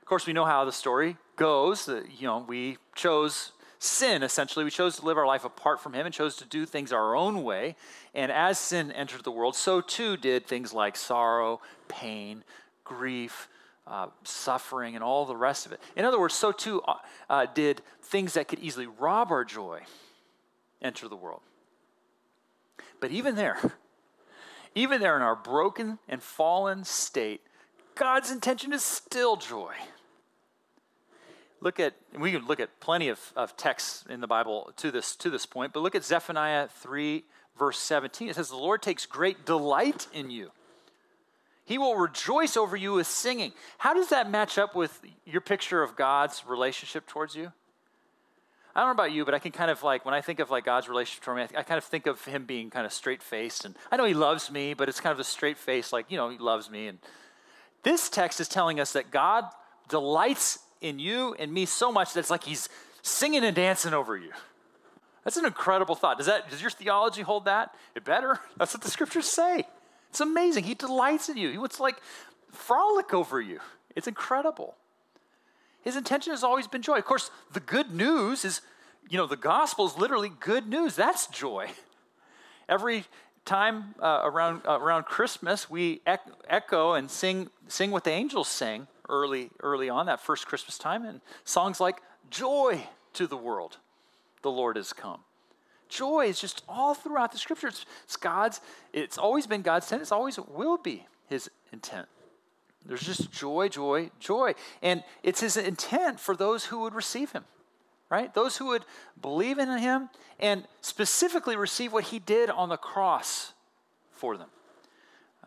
Of 0.00 0.06
course, 0.06 0.26
we 0.26 0.32
know 0.32 0.44
how 0.44 0.64
the 0.64 0.72
story 0.72 1.16
goes. 1.36 1.86
That, 1.86 2.04
you 2.20 2.26
know, 2.26 2.44
we 2.46 2.78
chose 2.94 3.52
sin, 3.78 4.22
essentially. 4.22 4.64
We 4.64 4.70
chose 4.70 4.96
to 4.96 5.04
live 5.04 5.18
our 5.18 5.26
life 5.26 5.44
apart 5.44 5.80
from 5.80 5.92
Him 5.92 6.06
and 6.06 6.14
chose 6.14 6.36
to 6.36 6.44
do 6.44 6.66
things 6.66 6.92
our 6.92 7.14
own 7.14 7.42
way. 7.42 7.76
And 8.14 8.32
as 8.32 8.58
sin 8.58 8.90
entered 8.92 9.24
the 9.24 9.30
world, 9.30 9.56
so 9.56 9.80
too 9.80 10.16
did 10.16 10.46
things 10.46 10.72
like 10.72 10.96
sorrow, 10.96 11.60
pain, 11.88 12.44
grief, 12.84 13.48
uh, 13.86 14.08
suffering, 14.24 14.94
and 14.94 15.04
all 15.04 15.24
the 15.26 15.36
rest 15.36 15.66
of 15.66 15.72
it. 15.72 15.80
In 15.94 16.04
other 16.04 16.18
words, 16.18 16.34
so 16.34 16.52
too 16.52 16.82
uh, 16.82 16.96
uh, 17.30 17.46
did 17.52 17.82
things 18.02 18.34
that 18.34 18.48
could 18.48 18.58
easily 18.58 18.86
rob 18.86 19.30
our 19.30 19.44
joy 19.44 19.80
enter 20.82 21.08
the 21.08 21.16
world. 21.16 21.42
But 23.00 23.10
even 23.10 23.36
there, 23.36 23.58
even 24.74 25.00
there 25.00 25.16
in 25.16 25.22
our 25.22 25.36
broken 25.36 25.98
and 26.08 26.22
fallen 26.22 26.84
state, 26.84 27.42
God's 27.94 28.30
intention 28.30 28.72
is 28.72 28.84
still 28.84 29.36
joy 29.36 29.74
look 31.60 31.80
at 31.80 31.94
we 32.18 32.32
can 32.32 32.46
look 32.46 32.60
at 32.60 32.80
plenty 32.80 33.08
of, 33.08 33.32
of 33.36 33.56
texts 33.56 34.04
in 34.08 34.20
the 34.20 34.26
bible 34.26 34.72
to 34.76 34.90
this 34.90 35.16
to 35.16 35.30
this 35.30 35.46
point 35.46 35.72
but 35.72 35.80
look 35.80 35.94
at 35.94 36.04
zephaniah 36.04 36.68
3 36.68 37.24
verse 37.58 37.78
17 37.78 38.28
it 38.28 38.36
says 38.36 38.48
the 38.48 38.56
lord 38.56 38.82
takes 38.82 39.06
great 39.06 39.44
delight 39.44 40.06
in 40.12 40.30
you. 40.30 40.50
He 41.64 41.78
will 41.78 41.96
rejoice 41.96 42.56
over 42.56 42.76
you 42.76 42.92
with 42.92 43.08
singing. 43.08 43.52
How 43.78 43.92
does 43.92 44.10
that 44.10 44.30
match 44.30 44.56
up 44.56 44.76
with 44.76 45.00
your 45.24 45.40
picture 45.40 45.82
of 45.82 45.96
god's 45.96 46.44
relationship 46.46 47.08
towards 47.08 47.34
you? 47.34 47.50
I 48.72 48.80
don't 48.80 48.88
know 48.88 48.92
about 48.92 49.12
you 49.12 49.24
but 49.24 49.32
i 49.32 49.38
can 49.38 49.52
kind 49.52 49.70
of 49.70 49.82
like 49.82 50.04
when 50.04 50.12
i 50.12 50.20
think 50.20 50.38
of 50.38 50.50
like 50.50 50.66
god's 50.66 50.86
relationship 50.86 51.24
toward 51.24 51.38
me 51.38 51.42
i, 51.56 51.60
I 51.60 51.62
kind 51.62 51.78
of 51.78 51.84
think 51.84 52.06
of 52.06 52.22
him 52.26 52.44
being 52.44 52.68
kind 52.68 52.84
of 52.84 52.92
straight 52.92 53.22
faced 53.22 53.64
and 53.64 53.74
i 53.90 53.96
know 53.96 54.04
he 54.04 54.12
loves 54.12 54.50
me 54.50 54.74
but 54.74 54.86
it's 54.90 55.00
kind 55.00 55.14
of 55.14 55.18
a 55.18 55.24
straight 55.24 55.56
face 55.56 55.94
like 55.94 56.10
you 56.10 56.18
know 56.18 56.28
he 56.28 56.36
loves 56.36 56.70
me 56.70 56.86
and 56.88 56.98
this 57.84 58.10
text 58.10 58.38
is 58.38 58.48
telling 58.48 58.78
us 58.78 58.92
that 58.92 59.10
god 59.10 59.46
delights 59.88 60.58
in 60.86 60.98
you 60.98 61.34
and 61.38 61.52
me 61.52 61.66
so 61.66 61.92
much 61.92 62.14
that 62.14 62.20
it's 62.20 62.30
like 62.30 62.44
he's 62.44 62.68
singing 63.02 63.44
and 63.44 63.54
dancing 63.54 63.94
over 63.94 64.16
you. 64.16 64.30
That's 65.24 65.36
an 65.36 65.44
incredible 65.44 65.96
thought. 65.96 66.18
Does 66.18 66.26
that 66.26 66.48
does 66.50 66.62
your 66.62 66.70
theology 66.70 67.22
hold 67.22 67.46
that? 67.46 67.74
It 67.94 68.04
better. 68.04 68.38
That's 68.56 68.72
what 68.72 68.82
the 68.82 68.90
scriptures 68.90 69.26
say. 69.26 69.66
It's 70.10 70.20
amazing. 70.20 70.64
He 70.64 70.74
delights 70.74 71.28
in 71.28 71.36
you. 71.36 71.50
He 71.50 71.58
wants 71.58 71.76
to 71.78 71.82
like 71.82 71.96
frolic 72.52 73.12
over 73.12 73.40
you. 73.40 73.58
It's 73.96 74.06
incredible. 74.06 74.76
His 75.82 75.96
intention 75.96 76.32
has 76.32 76.44
always 76.44 76.66
been 76.66 76.82
joy. 76.82 76.98
Of 76.98 77.04
course, 77.04 77.30
the 77.52 77.60
good 77.60 77.92
news 77.92 78.44
is, 78.44 78.60
you 79.08 79.16
know, 79.16 79.26
the 79.26 79.36
gospel 79.36 79.86
is 79.86 79.96
literally 79.96 80.30
good 80.40 80.68
news. 80.68 80.96
That's 80.96 81.26
joy. 81.26 81.70
Every 82.68 83.04
time 83.44 83.94
uh, 84.00 84.20
around 84.22 84.62
uh, 84.66 84.78
around 84.80 85.04
Christmas, 85.04 85.68
we 85.68 86.02
echo 86.06 86.94
and 86.94 87.10
sing 87.10 87.50
sing 87.68 87.90
what 87.90 88.04
the 88.04 88.10
angels 88.10 88.48
sing 88.48 88.86
early, 89.08 89.50
early 89.60 89.88
on, 89.88 90.06
that 90.06 90.20
first 90.20 90.46
Christmas 90.46 90.78
time, 90.78 91.04
and 91.04 91.20
songs 91.44 91.80
like 91.80 92.02
Joy 92.30 92.86
to 93.14 93.26
the 93.26 93.36
World, 93.36 93.78
the 94.42 94.50
Lord 94.50 94.76
has 94.76 94.92
come. 94.92 95.20
Joy 95.88 96.26
is 96.26 96.40
just 96.40 96.62
all 96.68 96.94
throughout 96.94 97.32
the 97.32 97.38
scripture. 97.38 97.68
It's, 97.68 97.86
it's 98.04 98.16
God's, 98.16 98.60
it's 98.92 99.18
always 99.18 99.46
been 99.46 99.62
God's 99.62 99.86
intent, 99.86 100.02
it's 100.02 100.12
always 100.12 100.38
will 100.38 100.78
be 100.78 101.06
his 101.28 101.50
intent. 101.72 102.08
There's 102.84 103.02
just 103.02 103.32
joy, 103.32 103.68
joy, 103.68 104.10
joy. 104.20 104.54
And 104.82 105.02
it's 105.22 105.40
his 105.40 105.56
intent 105.56 106.20
for 106.20 106.36
those 106.36 106.66
who 106.66 106.80
would 106.80 106.94
receive 106.94 107.32
him, 107.32 107.44
right? 108.10 108.32
Those 108.32 108.56
who 108.56 108.66
would 108.66 108.84
believe 109.20 109.58
in 109.58 109.68
him 109.78 110.08
and 110.38 110.64
specifically 110.80 111.56
receive 111.56 111.92
what 111.92 112.04
he 112.04 112.18
did 112.18 112.48
on 112.48 112.68
the 112.68 112.76
cross 112.76 113.52
for 114.10 114.36
them. 114.36 114.48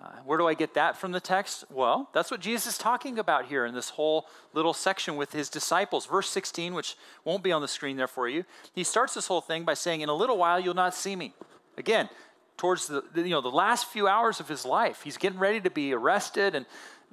Uh, 0.02 0.12
where 0.24 0.38
do 0.38 0.48
I 0.48 0.54
get 0.54 0.76
that 0.76 0.96
from 0.96 1.12
the 1.12 1.20
text? 1.20 1.66
Well, 1.70 2.10
that's 2.14 2.32
what 2.32 2.40
Jesus 2.40 2.74
is 2.74 2.78
talking 2.78 3.20
about 3.20 3.48
here 3.48 3.66
in 3.66 3.74
this 3.74 3.90
whole 3.90 4.28
little 4.54 4.74
section 4.74 5.18
with 5.18 5.34
his 5.34 5.50
disciples. 5.50 6.06
Verse 6.06 6.30
16, 6.30 6.74
which 6.74 6.96
won't 7.26 7.44
be 7.44 7.52
on 7.52 7.62
the 7.62 7.68
screen 7.68 7.98
there 7.98 8.08
for 8.08 8.30
you, 8.30 8.46
he 8.74 8.84
starts 8.84 9.14
this 9.14 9.28
whole 9.28 9.42
thing 9.42 9.66
by 9.66 9.74
saying, 9.74 10.00
In 10.02 10.08
a 10.08 10.14
little 10.14 10.38
while 10.38 10.60
you'll 10.60 10.74
not 10.74 10.94
see 10.94 11.16
me. 11.16 11.34
Again, 11.78 12.08
towards 12.56 12.88
the, 12.88 13.04
you 13.16 13.30
know 13.30 13.42
the 13.42 13.50
last 13.50 13.88
few 13.88 14.08
hours 14.08 14.40
of 14.40 14.48
his 14.48 14.64
life, 14.64 15.02
he's 15.04 15.18
getting 15.18 15.40
ready 15.40 15.60
to 15.60 15.70
be 15.70 15.94
arrested 15.94 16.56
and, 16.56 16.66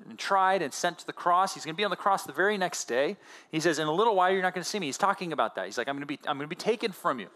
and 0.09 0.19
tried 0.19 0.62
and 0.62 0.73
sent 0.73 0.99
to 0.99 1.07
the 1.07 1.12
cross. 1.12 1.55
He's 1.55 1.64
going 1.64 1.75
to 1.75 1.78
be 1.78 1.85
on 1.85 1.90
the 1.90 1.97
cross 1.97 2.25
the 2.25 2.33
very 2.33 2.57
next 2.57 2.85
day. 2.85 3.16
He 3.50 3.59
says, 3.59 3.81
"In 3.81 3.88
a 3.88 3.93
little 3.93 4.14
while 4.14 4.31
you're 4.31 4.43
not 4.43 4.55
going 4.55 4.64
to 4.64 4.69
see 4.69 4.78
me." 4.78 4.87
He's 4.87 4.99
talking 4.99 5.33
about 5.33 5.57
that. 5.57 5.64
He's 5.64 5.78
like, 5.78 5.88
"I'm 5.88 5.97
going 5.97 6.02
to 6.02 6.07
be 6.07 6.19
I'm 6.26 6.37
going 6.37 6.49
to 6.49 6.55
be 6.55 6.57
taken 6.57 6.93
from 6.93 7.19
you." 7.19 7.28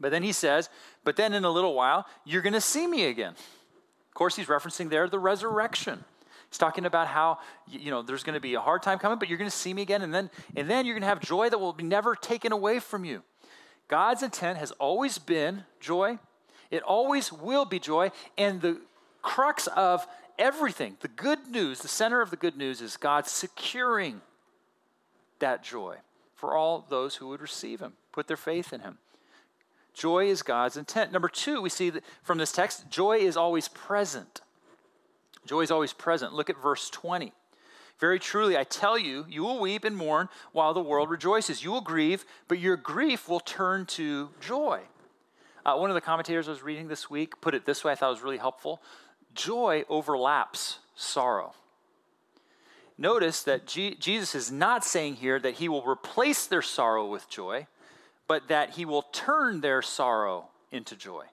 But 0.00 0.10
then 0.10 0.22
he 0.24 0.32
says, 0.32 0.70
"But 1.04 1.16
then 1.16 1.34
in 1.34 1.44
a 1.44 1.50
little 1.50 1.74
while 1.74 2.06
you're 2.24 2.42
going 2.42 2.52
to 2.54 2.60
see 2.60 2.86
me 2.86 3.04
again." 3.04 3.34
Course, 4.18 4.36
he's 4.36 4.46
referencing 4.46 4.90
there 4.90 5.08
the 5.08 5.18
resurrection. 5.18 6.04
He's 6.50 6.58
talking 6.58 6.86
about 6.86 7.06
how 7.06 7.38
you 7.68 7.90
know 7.90 8.02
there's 8.02 8.22
going 8.22 8.34
to 8.34 8.40
be 8.40 8.54
a 8.54 8.60
hard 8.60 8.82
time 8.82 8.98
coming, 8.98 9.18
but 9.18 9.28
you're 9.28 9.38
going 9.38 9.50
to 9.50 9.56
see 9.56 9.72
me 9.72 9.82
again, 9.82 10.02
and 10.02 10.12
then 10.12 10.30
and 10.56 10.68
then 10.68 10.86
you're 10.86 10.94
going 10.94 11.02
to 11.02 11.08
have 11.08 11.20
joy 11.20 11.48
that 11.50 11.58
will 11.58 11.72
be 11.72 11.84
never 11.84 12.14
taken 12.14 12.52
away 12.52 12.80
from 12.80 13.04
you. 13.04 13.22
God's 13.86 14.22
intent 14.22 14.58
has 14.58 14.72
always 14.72 15.18
been 15.18 15.64
joy. 15.80 16.18
It 16.70 16.82
always 16.82 17.32
will 17.32 17.64
be 17.64 17.78
joy, 17.78 18.10
and 18.36 18.60
the 18.60 18.80
crux 19.22 19.66
of 19.68 20.06
everything, 20.38 20.96
the 21.00 21.08
good 21.08 21.48
news, 21.48 21.80
the 21.80 21.88
center 21.88 22.20
of 22.20 22.30
the 22.30 22.36
good 22.36 22.56
news 22.56 22.80
is 22.80 22.96
God 22.96 23.26
securing 23.26 24.20
that 25.38 25.62
joy 25.62 25.96
for 26.34 26.56
all 26.56 26.86
those 26.88 27.16
who 27.16 27.28
would 27.28 27.40
receive 27.40 27.80
Him, 27.80 27.94
put 28.12 28.26
their 28.26 28.36
faith 28.36 28.72
in 28.72 28.80
Him. 28.80 28.98
Joy 29.98 30.28
is 30.28 30.42
God's 30.42 30.76
intent. 30.76 31.10
Number 31.10 31.28
two, 31.28 31.60
we 31.60 31.68
see 31.68 31.90
that 31.90 32.04
from 32.22 32.38
this 32.38 32.52
text, 32.52 32.88
joy 32.88 33.18
is 33.18 33.36
always 33.36 33.66
present. 33.66 34.42
Joy 35.44 35.62
is 35.62 35.72
always 35.72 35.92
present. 35.92 36.32
Look 36.32 36.48
at 36.48 36.62
verse 36.62 36.88
20. 36.88 37.32
Very 37.98 38.20
truly, 38.20 38.56
I 38.56 38.62
tell 38.62 38.96
you, 38.96 39.26
you 39.28 39.42
will 39.42 39.58
weep 39.58 39.82
and 39.82 39.96
mourn 39.96 40.28
while 40.52 40.72
the 40.72 40.80
world 40.80 41.10
rejoices. 41.10 41.64
You 41.64 41.72
will 41.72 41.80
grieve, 41.80 42.24
but 42.46 42.60
your 42.60 42.76
grief 42.76 43.28
will 43.28 43.40
turn 43.40 43.86
to 43.86 44.30
joy. 44.40 44.82
Uh, 45.66 45.74
one 45.74 45.90
of 45.90 45.94
the 45.94 46.00
commentators 46.00 46.46
I 46.46 46.52
was 46.52 46.62
reading 46.62 46.86
this 46.86 47.10
week 47.10 47.40
put 47.40 47.56
it 47.56 47.66
this 47.66 47.82
way, 47.82 47.90
I 47.90 47.96
thought 47.96 48.10
it 48.10 48.10
was 48.10 48.22
really 48.22 48.38
helpful. 48.38 48.80
Joy 49.34 49.84
overlaps 49.88 50.78
sorrow. 50.94 51.54
Notice 52.96 53.42
that 53.42 53.66
G- 53.66 53.96
Jesus 53.96 54.36
is 54.36 54.52
not 54.52 54.84
saying 54.84 55.16
here 55.16 55.40
that 55.40 55.54
he 55.54 55.68
will 55.68 55.84
replace 55.84 56.46
their 56.46 56.62
sorrow 56.62 57.04
with 57.04 57.28
joy 57.28 57.66
but 58.28 58.48
that 58.48 58.70
he 58.70 58.84
will 58.84 59.02
turn 59.02 59.60
their 59.60 59.82
sorrow 59.82 60.48
into 60.70 60.94
joy. 60.94 61.24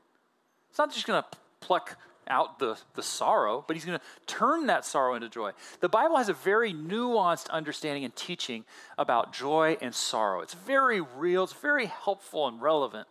It's 0.70 0.80
not 0.80 0.92
just 0.92 1.06
going 1.06 1.22
to 1.22 1.38
pluck 1.60 1.98
out 2.28 2.58
the, 2.58 2.78
the 2.96 3.04
sorrow, 3.04 3.64
but 3.68 3.76
he's 3.76 3.86
going 3.86 4.00
to 4.00 4.06
turn 4.26 4.68
that 4.68 4.86
sorrow 4.86 5.14
into 5.16 5.30
joy. 5.30 5.52
The 5.82 5.90
Bible 5.90 6.18
has 6.18 6.30
a 6.30 6.34
very 6.34 6.74
nuanced 6.74 7.50
understanding 7.50 8.04
and 8.04 8.16
teaching 8.16 8.66
about 8.98 9.34
joy 9.34 9.78
and 9.82 9.94
sorrow. 9.94 10.42
It's 10.42 10.54
very 10.54 11.02
real, 11.02 11.44
it's 11.44 11.54
very 11.54 11.86
helpful 11.86 12.48
and 12.48 12.62
relevant. 12.62 13.08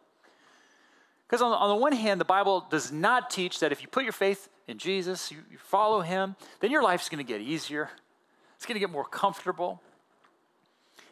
Because 1.28 1.42
on, 1.42 1.52
on 1.52 1.68
the 1.68 1.80
one 1.80 1.92
hand, 1.92 2.20
the 2.20 2.24
Bible 2.24 2.66
does 2.70 2.92
not 2.92 3.30
teach 3.30 3.60
that 3.60 3.72
if 3.72 3.82
you 3.82 3.88
put 3.88 4.04
your 4.04 4.12
faith 4.12 4.48
in 4.66 4.78
Jesus, 4.78 5.30
you, 5.30 5.38
you 5.50 5.58
follow 5.58 6.00
him, 6.00 6.36
then 6.60 6.70
your 6.70 6.82
life's 6.82 7.08
going 7.08 7.24
to 7.24 7.32
get 7.32 7.40
easier, 7.40 7.90
it's 8.56 8.66
going 8.66 8.74
to 8.74 8.80
get 8.80 8.90
more 8.90 9.04
comfortable. 9.04 9.80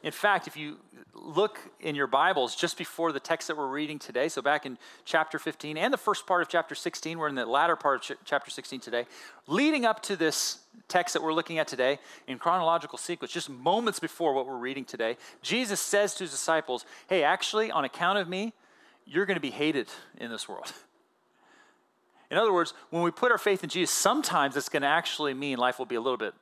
In 0.03 0.11
fact, 0.11 0.49
if 0.49 0.57
you 0.57 0.79
look 1.15 1.61
in 1.81 1.95
your 1.95 2.09
Bibles 2.09 2.57
just 2.57 2.77
before 2.77 3.13
the 3.13 3.21
text 3.21 3.47
that 3.47 3.57
we're 3.57 3.69
reading 3.69 4.01
today, 4.01 4.29
so 4.29 4.43
back 4.43 4.67
in 4.67 4.77
chapter 5.05 5.39
15 5.39 5.77
and 5.77 5.93
the 5.93 5.99
first 5.99 6.27
part 6.27 6.43
of 6.43 6.49
chapter 6.49 6.75
16, 6.75 7.19
we're 7.19 7.29
in 7.29 7.37
the 7.37 7.47
latter 7.47 7.77
part 7.77 8.11
of 8.11 8.17
ch- 8.17 8.21
chapter 8.25 8.51
16 8.51 8.81
today, 8.81 9.07
leading 9.47 9.85
up 9.85 10.03
to 10.03 10.17
this 10.17 10.59
text 10.89 11.15
that 11.15 11.23
we're 11.23 11.33
looking 11.33 11.61
at 11.61 11.69
today 11.69 12.01
in 12.27 12.39
chronological 12.39 12.99
sequence, 12.99 13.33
just 13.33 13.49
moments 13.49 14.01
before 14.01 14.35
what 14.35 14.47
we're 14.47 14.57
reading 14.57 14.85
today, 14.85 15.17
Jesus 15.41 15.81
says 15.81 16.15
to 16.17 16.25
his 16.25 16.33
disciples, 16.33 16.85
Hey, 17.09 17.23
actually, 17.23 17.71
on 17.71 17.85
account 17.85 18.19
of 18.19 18.29
me, 18.29 18.53
you're 19.07 19.27
going 19.27 19.37
to 19.37 19.41
be 19.41 19.51
hated 19.51 19.89
in 20.19 20.31
this 20.31 20.49
world. 20.49 20.73
In 22.31 22.39
other 22.39 22.53
words, 22.53 22.73
when 22.91 23.03
we 23.03 23.11
put 23.11 23.31
our 23.31 23.37
faith 23.37 23.63
in 23.63 23.69
Jesus, 23.69 23.95
sometimes 23.95 24.57
it's 24.57 24.71
going 24.71 24.83
to 24.83 24.89
actually 24.89 25.35
mean 25.35 25.59
life 25.59 25.79
will 25.79 25.87
be 25.87 25.97
a 25.97 26.01
little 26.01 26.17
bit 26.17 26.33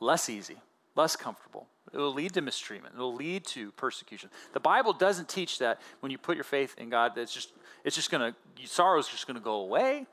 less 0.00 0.30
easy, 0.30 0.56
less 0.96 1.16
comfortable, 1.16 1.66
it 1.92 1.98
will 1.98 2.12
lead 2.12 2.34
to 2.34 2.40
mistreatment. 2.40 2.94
It 2.94 2.98
will 2.98 3.14
lead 3.14 3.44
to 3.46 3.72
persecution. 3.72 4.30
The 4.52 4.60
Bible 4.60 4.92
doesn't 4.92 5.28
teach 5.28 5.58
that 5.58 5.80
when 6.00 6.12
you 6.12 6.18
put 6.18 6.36
your 6.36 6.44
faith 6.44 6.74
in 6.78 6.90
God, 6.90 7.14
that 7.14 7.22
it's 7.22 7.34
just 7.34 7.52
it's 7.84 7.96
just 7.96 8.10
gonna 8.10 8.34
sorrow 8.64 8.98
is 8.98 9.08
just 9.08 9.26
gonna 9.26 9.40
go 9.40 9.60
away. 9.60 10.06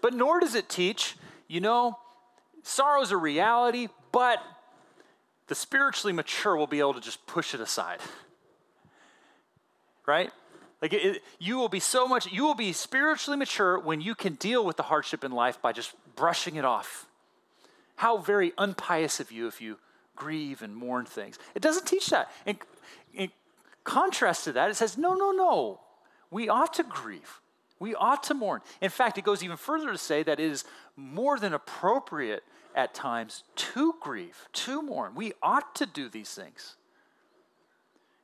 But 0.00 0.14
nor 0.14 0.40
does 0.40 0.54
it 0.54 0.68
teach, 0.68 1.16
you 1.46 1.60
know, 1.60 1.98
sorrow 2.62 3.02
is 3.02 3.10
a 3.10 3.16
reality, 3.16 3.88
but 4.12 4.42
the 5.46 5.54
spiritually 5.54 6.12
mature 6.12 6.56
will 6.56 6.66
be 6.66 6.78
able 6.78 6.94
to 6.94 7.00
just 7.00 7.26
push 7.26 7.54
it 7.54 7.60
aside. 7.60 8.00
Right? 10.06 10.30
Like 10.80 10.92
it, 10.92 11.04
it, 11.04 11.22
you 11.38 11.56
will 11.56 11.68
be 11.68 11.80
so 11.80 12.08
much, 12.08 12.32
you 12.32 12.44
will 12.44 12.54
be 12.54 12.72
spiritually 12.72 13.36
mature 13.36 13.78
when 13.78 14.00
you 14.00 14.14
can 14.14 14.34
deal 14.34 14.64
with 14.64 14.76
the 14.76 14.84
hardship 14.84 15.24
in 15.24 15.32
life 15.32 15.60
by 15.60 15.72
just 15.72 15.94
brushing 16.16 16.56
it 16.56 16.64
off. 16.64 17.06
How 17.96 18.16
very 18.16 18.52
unpious 18.56 19.20
of 19.20 19.30
you 19.30 19.46
if 19.46 19.60
you 19.60 19.76
grieve 20.20 20.60
and 20.60 20.76
mourn 20.76 21.06
things. 21.06 21.38
It 21.54 21.62
doesn't 21.62 21.86
teach 21.86 22.10
that. 22.10 22.30
In, 22.44 22.58
in 23.14 23.30
contrast 23.84 24.44
to 24.44 24.52
that, 24.52 24.70
it 24.70 24.76
says, 24.76 24.98
no, 24.98 25.14
no, 25.14 25.32
no. 25.32 25.80
We 26.30 26.48
ought 26.48 26.74
to 26.74 26.82
grieve. 26.82 27.40
We 27.78 27.94
ought 27.94 28.22
to 28.24 28.34
mourn. 28.34 28.60
In 28.82 28.90
fact, 28.90 29.16
it 29.16 29.24
goes 29.24 29.42
even 29.42 29.56
further 29.56 29.90
to 29.90 29.98
say 29.98 30.22
that 30.22 30.38
it 30.38 30.50
is 30.50 30.64
more 30.94 31.38
than 31.38 31.54
appropriate 31.54 32.44
at 32.76 32.92
times 32.92 33.44
to 33.56 33.94
grieve, 34.00 34.36
to 34.52 34.82
mourn. 34.82 35.14
We 35.14 35.32
ought 35.42 35.74
to 35.76 35.86
do 35.86 36.10
these 36.10 36.30
things. 36.34 36.76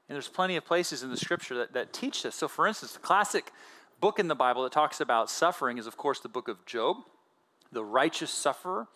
And 0.08 0.14
there's 0.14 0.28
plenty 0.28 0.56
of 0.56 0.66
places 0.66 1.02
in 1.02 1.10
the 1.10 1.16
scripture 1.16 1.56
that, 1.56 1.72
that 1.72 1.94
teach 1.94 2.22
this. 2.22 2.36
So, 2.36 2.46
for 2.46 2.66
instance, 2.66 2.92
the 2.92 2.98
classic 2.98 3.50
book 3.98 4.18
in 4.18 4.28
the 4.28 4.36
Bible 4.36 4.62
that 4.64 4.72
talks 4.72 5.00
about 5.00 5.30
suffering 5.30 5.78
is, 5.78 5.86
of 5.86 5.96
course, 5.96 6.20
the 6.20 6.28
book 6.28 6.48
of 6.48 6.64
Job, 6.66 6.98
the 7.72 7.84
righteous 7.84 8.30
sufferer 8.30 8.86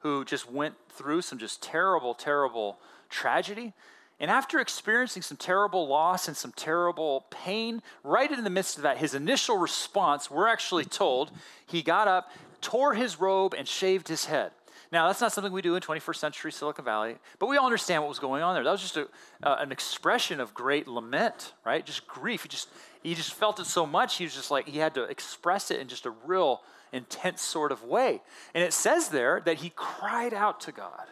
who 0.00 0.24
just 0.24 0.50
went 0.50 0.74
through 0.90 1.22
some 1.22 1.38
just 1.38 1.62
terrible, 1.62 2.14
terrible 2.14 2.78
tragedy. 3.08 3.72
And 4.20 4.30
after 4.30 4.58
experiencing 4.58 5.22
some 5.22 5.36
terrible 5.36 5.86
loss 5.86 6.26
and 6.26 6.36
some 6.36 6.52
terrible 6.52 7.26
pain, 7.30 7.82
right 8.02 8.30
in 8.30 8.42
the 8.42 8.50
midst 8.50 8.76
of 8.76 8.82
that, 8.82 8.98
his 8.98 9.14
initial 9.14 9.56
response, 9.56 10.30
we're 10.30 10.48
actually 10.48 10.84
told, 10.84 11.30
he 11.66 11.82
got 11.82 12.08
up, 12.08 12.30
tore 12.60 12.94
his 12.94 13.20
robe, 13.20 13.54
and 13.56 13.68
shaved 13.68 14.08
his 14.08 14.24
head. 14.24 14.50
Now, 14.90 15.06
that's 15.06 15.20
not 15.20 15.32
something 15.32 15.52
we 15.52 15.62
do 15.62 15.74
in 15.74 15.82
21st 15.82 16.16
century 16.16 16.50
Silicon 16.50 16.84
Valley, 16.84 17.16
but 17.38 17.46
we 17.46 17.58
all 17.58 17.66
understand 17.66 18.02
what 18.02 18.08
was 18.08 18.18
going 18.18 18.42
on 18.42 18.54
there. 18.54 18.64
That 18.64 18.72
was 18.72 18.80
just 18.80 18.96
a, 18.96 19.06
uh, 19.42 19.56
an 19.60 19.70
expression 19.70 20.40
of 20.40 20.54
great 20.54 20.88
lament, 20.88 21.52
right? 21.64 21.84
Just 21.84 22.08
grief. 22.08 22.42
He 22.42 22.48
just, 22.48 22.68
he 23.02 23.14
just 23.14 23.34
felt 23.34 23.60
it 23.60 23.66
so 23.66 23.86
much, 23.86 24.16
he 24.16 24.24
was 24.24 24.34
just 24.34 24.50
like, 24.50 24.66
he 24.66 24.78
had 24.78 24.94
to 24.94 25.04
express 25.04 25.70
it 25.70 25.80
in 25.80 25.88
just 25.88 26.06
a 26.06 26.10
real 26.24 26.62
intense 26.92 27.42
sort 27.42 27.72
of 27.72 27.82
way. 27.84 28.20
And 28.54 28.64
it 28.64 28.72
says 28.72 29.08
there 29.08 29.40
that 29.44 29.58
he 29.58 29.72
cried 29.74 30.34
out 30.34 30.60
to 30.62 30.72
God. 30.72 31.06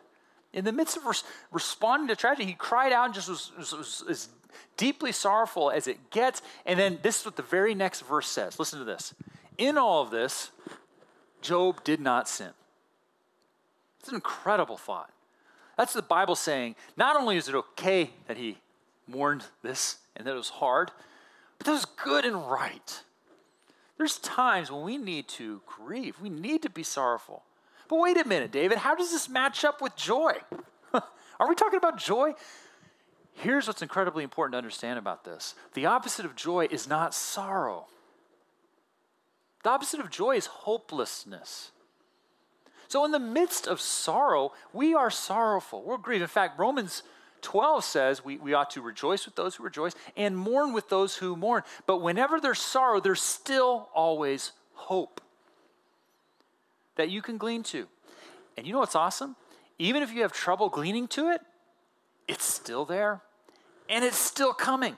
In 0.52 0.64
the 0.64 0.73
midst 0.73 0.97
of 0.97 1.04
res- 1.04 1.25
responding 1.52 2.09
to 2.09 2.16
tragedy, 2.16 2.47
he 2.47 2.54
cried 2.54 2.92
out 2.92 3.06
and 3.06 3.14
just 3.14 3.28
was, 3.28 3.52
was, 3.59 3.73
was 3.73 4.04
as 4.09 4.28
deeply 4.76 5.12
sorrowful 5.12 5.71
as 5.71 5.87
it 5.87 6.11
gets. 6.11 6.42
And 6.64 6.78
then 6.78 6.99
this 7.02 7.21
is 7.21 7.25
what 7.26 7.37
the 7.37 7.42
very 7.42 7.75
next 7.75 8.02
verse 8.02 8.28
says. 8.28 8.59
Listen 8.59 8.78
to 8.78 8.85
this. 8.85 9.14
In 9.59 9.76
all 9.76 10.02
of 10.02 10.11
this, 10.11 10.50
Job 11.42 11.85
did 11.85 12.00
not 12.00 12.28
sin. 12.28 12.50
It's 14.00 14.09
an 14.09 14.14
incredible 14.14 14.76
thought. 14.76 15.11
That's 15.76 15.92
the 15.92 16.02
Bible 16.02 16.37
saying 16.37 16.76
not 16.97 17.16
only 17.16 17.37
is 17.37 17.49
it 17.49 17.54
okay 17.54 18.11
that 18.28 18.37
he 18.37 18.59
mourned 19.06 19.45
this 19.62 19.99
and 20.16 20.26
that 20.26 20.33
it 20.33 20.37
was 20.37 20.49
hard, 20.49 20.90
but 21.59 21.66
that 21.66 21.73
was 21.73 21.85
good 21.85 22.25
and 22.25 22.49
right. 22.49 23.02
There's 23.99 24.19
times 24.19 24.71
when 24.71 24.83
we 24.83 24.99
need 24.99 25.29
to 25.29 25.62
grieve, 25.67 26.21
we 26.21 26.29
need 26.29 26.62
to 26.62 26.71
be 26.71 26.83
sorrowful. 26.83 27.43
But 27.88 27.99
wait 27.99 28.17
a 28.17 28.26
minute, 28.26 28.50
David, 28.53 28.79
how 28.79 28.95
does 28.95 29.11
this 29.11 29.29
match 29.29 29.65
up 29.65 29.81
with 29.81 29.97
joy? 29.97 30.35
Are 30.93 31.49
we 31.49 31.55
talking 31.55 31.79
about 31.79 31.99
joy? 31.99 32.35
Here's 33.33 33.67
what's 33.67 33.83
incredibly 33.83 34.25
important 34.25 34.55
to 34.55 34.59
understand 34.59 34.99
about 34.99 35.25
this 35.25 35.55
the 35.75 35.87
opposite 35.87 36.25
of 36.25 36.35
joy 36.35 36.69
is 36.71 36.88
not 36.88 37.15
sorrow, 37.15 37.87
the 39.62 39.71
opposite 39.71 40.00
of 40.00 40.11
joy 40.11 40.37
is 40.37 40.47
hopelessness. 40.47 41.71
So, 42.88 43.05
in 43.05 43.11
the 43.11 43.19
midst 43.19 43.67
of 43.67 43.81
sorrow, 43.81 44.53
we 44.73 44.95
are 44.95 45.11
sorrowful. 45.11 45.83
We're 45.83 45.97
grieved. 45.97 46.23
In 46.23 46.29
fact, 46.29 46.59
Romans 46.59 47.03
12 47.43 47.85
says 47.85 48.25
we, 48.25 48.37
we 48.38 48.55
ought 48.55 48.71
to 48.71 48.81
rejoice 48.81 49.25
with 49.25 49.35
those 49.35 49.57
who 49.57 49.64
rejoice 49.64 49.95
and 50.16 50.37
mourn 50.37 50.73
with 50.73 50.88
those 50.88 51.16
who 51.16 51.37
mourn. 51.37 51.62
But 51.87 52.02
whenever 52.02 52.40
there's 52.40 52.61
sorrow, 52.61 53.00
there's 53.00 53.23
still 53.23 53.88
always 53.95 54.52
hope 54.75 55.21
that 56.97 57.11
you 57.11 57.23
can 57.23 57.38
glean 57.38 57.62
to. 57.64 57.87
And 58.57 58.66
you 58.66 58.73
know 58.73 58.78
what's 58.78 58.97
awesome? 58.97 59.37
Even 59.78 60.02
if 60.02 60.12
you 60.12 60.23
have 60.23 60.33
trouble 60.33 60.69
gleaning 60.69 61.07
to 61.09 61.28
it, 61.31 61.40
it's 62.26 62.45
still 62.45 62.85
there 62.85 63.21
and 63.88 64.05
it's 64.05 64.19
still 64.19 64.52
coming. 64.52 64.97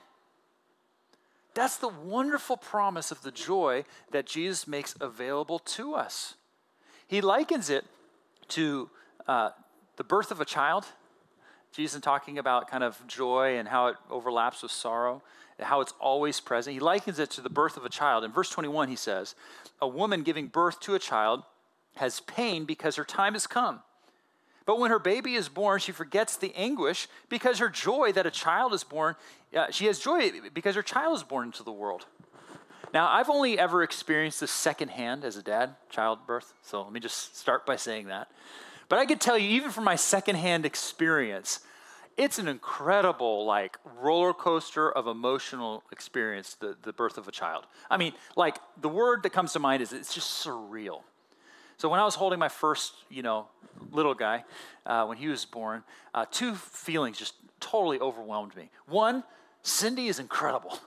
That's 1.53 1.77
the 1.77 1.89
wonderful 1.89 2.57
promise 2.57 3.11
of 3.11 3.21
the 3.21 3.31
joy 3.31 3.83
that 4.11 4.25
Jesus 4.25 4.67
makes 4.67 4.95
available 5.01 5.59
to 5.59 5.93
us. 5.95 6.35
He 7.07 7.21
likens 7.21 7.69
it 7.69 7.85
to 8.49 8.89
uh, 9.27 9.49
the 9.97 10.03
birth 10.03 10.31
of 10.31 10.39
a 10.39 10.45
child 10.45 10.85
Jesus 11.71 12.01
talking 12.01 12.37
about 12.37 12.69
kind 12.69 12.83
of 12.83 12.99
joy 13.07 13.57
and 13.57 13.67
how 13.67 13.87
it 13.87 13.95
overlaps 14.09 14.63
with 14.63 14.71
sorrow, 14.71 15.21
and 15.57 15.67
how 15.67 15.81
it's 15.81 15.93
always 15.99 16.39
present. 16.39 16.73
He 16.73 16.79
likens 16.79 17.19
it 17.19 17.29
to 17.31 17.41
the 17.41 17.49
birth 17.49 17.77
of 17.77 17.85
a 17.85 17.89
child. 17.89 18.23
In 18.23 18.31
verse 18.31 18.49
21, 18.49 18.87
he 18.87 18.95
says, 18.95 19.35
A 19.81 19.87
woman 19.87 20.23
giving 20.23 20.47
birth 20.47 20.79
to 20.81 20.95
a 20.95 20.99
child 20.99 21.43
has 21.95 22.21
pain 22.21 22.65
because 22.65 22.95
her 22.95 23.03
time 23.03 23.33
has 23.33 23.45
come. 23.45 23.81
But 24.65 24.79
when 24.79 24.91
her 24.91 24.99
baby 24.99 25.33
is 25.33 25.49
born, 25.49 25.79
she 25.79 25.91
forgets 25.91 26.37
the 26.37 26.53
anguish 26.55 27.07
because 27.27 27.57
her 27.59 27.69
joy 27.69 28.11
that 28.13 28.25
a 28.25 28.31
child 28.31 28.73
is 28.73 28.83
born, 28.83 29.15
uh, 29.55 29.71
she 29.71 29.87
has 29.87 29.99
joy 29.99 30.31
because 30.53 30.75
her 30.75 30.83
child 30.83 31.17
is 31.17 31.23
born 31.23 31.47
into 31.47 31.63
the 31.63 31.71
world. 31.71 32.05
Now, 32.93 33.07
I've 33.07 33.29
only 33.29 33.59
ever 33.59 33.83
experienced 33.83 34.39
this 34.39 34.51
secondhand 34.51 35.23
as 35.23 35.37
a 35.37 35.43
dad, 35.43 35.75
childbirth. 35.89 36.53
So 36.63 36.81
let 36.83 36.91
me 36.91 36.99
just 36.99 37.37
start 37.37 37.65
by 37.65 37.75
saying 37.75 38.07
that. 38.07 38.29
But 38.89 38.97
I 38.97 39.05
could 39.05 39.21
tell 39.21 39.37
you, 39.37 39.47
even 39.49 39.69
from 39.71 39.83
my 39.83 39.95
secondhand 39.95 40.65
experience, 40.65 41.59
it's 42.17 42.37
an 42.37 42.49
incredible 42.49 43.45
like 43.45 43.77
roller 44.01 44.33
coaster 44.33 44.91
of 44.91 45.07
emotional 45.07 45.83
experience 45.91 46.55
the, 46.55 46.75
the 46.81 46.91
birth 46.91 47.17
of 47.17 47.27
a 47.27 47.31
child. 47.31 47.65
I 47.89 47.95
mean 47.95 48.13
like 48.35 48.57
the 48.81 48.89
word 48.89 49.23
that 49.23 49.29
comes 49.29 49.53
to 49.53 49.59
mind 49.59 49.81
is 49.81 49.93
it's 49.93 50.13
just 50.13 50.45
surreal. 50.45 51.03
So 51.77 51.87
when 51.87 52.01
i 52.01 52.03
was 52.03 52.15
holding 52.15 52.37
my 52.39 52.49
first 52.49 52.93
you 53.09 53.23
know 53.23 53.47
little 53.91 54.13
guy 54.13 54.43
uh, 54.85 55.05
when 55.05 55.17
he 55.17 55.29
was 55.29 55.45
born 55.45 55.83
uh, 56.13 56.25
two 56.29 56.55
feelings 56.55 57.17
just 57.17 57.35
totally 57.61 57.99
overwhelmed 57.99 58.53
me. 58.53 58.69
One 58.85 59.23
cindy 59.63 60.07
is 60.07 60.19
incredible 60.19 60.77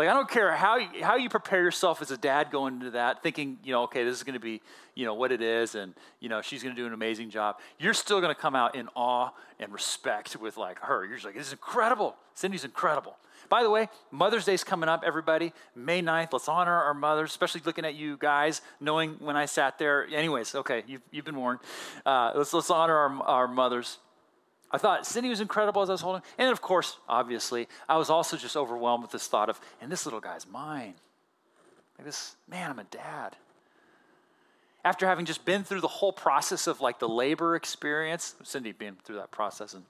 like 0.00 0.08
I 0.08 0.14
don't 0.14 0.30
care 0.30 0.54
how 0.56 0.78
you, 0.78 0.88
how 1.02 1.16
you 1.16 1.28
prepare 1.28 1.62
yourself 1.62 2.00
as 2.00 2.10
a 2.10 2.16
dad 2.16 2.50
going 2.50 2.74
into 2.74 2.92
that, 2.92 3.22
thinking 3.22 3.58
you 3.62 3.72
know, 3.72 3.82
okay, 3.82 4.02
this 4.02 4.16
is 4.16 4.22
going 4.22 4.34
to 4.34 4.40
be 4.40 4.62
you 4.94 5.04
know 5.04 5.14
what 5.14 5.30
it 5.30 5.42
is, 5.42 5.74
and 5.74 5.94
you 6.20 6.28
know 6.30 6.40
she's 6.40 6.62
going 6.62 6.74
to 6.74 6.80
do 6.80 6.86
an 6.86 6.94
amazing 6.94 7.28
job. 7.28 7.56
You're 7.78 7.94
still 7.94 8.20
going 8.20 8.34
to 8.34 8.40
come 8.40 8.56
out 8.56 8.74
in 8.74 8.88
awe 8.94 9.30
and 9.58 9.70
respect 9.72 10.36
with 10.36 10.56
like 10.56 10.78
her. 10.78 11.04
You're 11.04 11.16
just 11.16 11.26
like, 11.26 11.34
this 11.34 11.48
is 11.48 11.52
incredible. 11.52 12.16
Cindy's 12.34 12.64
incredible. 12.64 13.16
By 13.50 13.62
the 13.62 13.68
way, 13.68 13.88
Mother's 14.10 14.44
Day's 14.44 14.64
coming 14.64 14.88
up, 14.88 15.02
everybody. 15.04 15.52
May 15.74 16.00
9th. 16.00 16.32
Let's 16.32 16.48
honor 16.48 16.72
our 16.72 16.94
mothers, 16.94 17.30
especially 17.30 17.62
looking 17.64 17.84
at 17.84 17.94
you 17.94 18.16
guys, 18.16 18.62
knowing 18.80 19.16
when 19.18 19.36
I 19.36 19.46
sat 19.46 19.78
there. 19.78 20.06
Anyways, 20.06 20.54
okay, 20.54 20.84
you've, 20.86 21.02
you've 21.10 21.24
been 21.24 21.36
warned. 21.36 21.58
Uh, 22.06 22.32
let's, 22.36 22.54
let's 22.54 22.70
honor 22.70 22.96
our, 22.96 23.22
our 23.24 23.48
mothers. 23.48 23.98
I 24.72 24.78
thought 24.78 25.06
Cindy 25.06 25.28
was 25.28 25.40
incredible 25.40 25.82
as 25.82 25.90
I 25.90 25.92
was 25.92 26.00
holding. 26.00 26.22
And 26.38 26.50
of 26.50 26.60
course, 26.60 26.96
obviously, 27.08 27.68
I 27.88 27.96
was 27.96 28.10
also 28.10 28.36
just 28.36 28.56
overwhelmed 28.56 29.02
with 29.02 29.10
this 29.10 29.26
thought 29.26 29.48
of, 29.48 29.60
and 29.80 29.90
this 29.90 30.06
little 30.06 30.20
guy's 30.20 30.46
mine. 30.46 30.94
Like 31.98 32.06
this, 32.06 32.36
man, 32.48 32.70
I'm 32.70 32.78
a 32.78 32.84
dad. 32.84 33.36
After 34.84 35.06
having 35.06 35.26
just 35.26 35.44
been 35.44 35.64
through 35.64 35.80
the 35.80 35.88
whole 35.88 36.12
process 36.12 36.66
of 36.66 36.80
like 36.80 36.98
the 36.98 37.08
labor 37.08 37.56
experience, 37.56 38.34
Cindy 38.44 38.72
being 38.72 38.96
through 39.04 39.16
that 39.16 39.30
process 39.30 39.74
and 39.74 39.84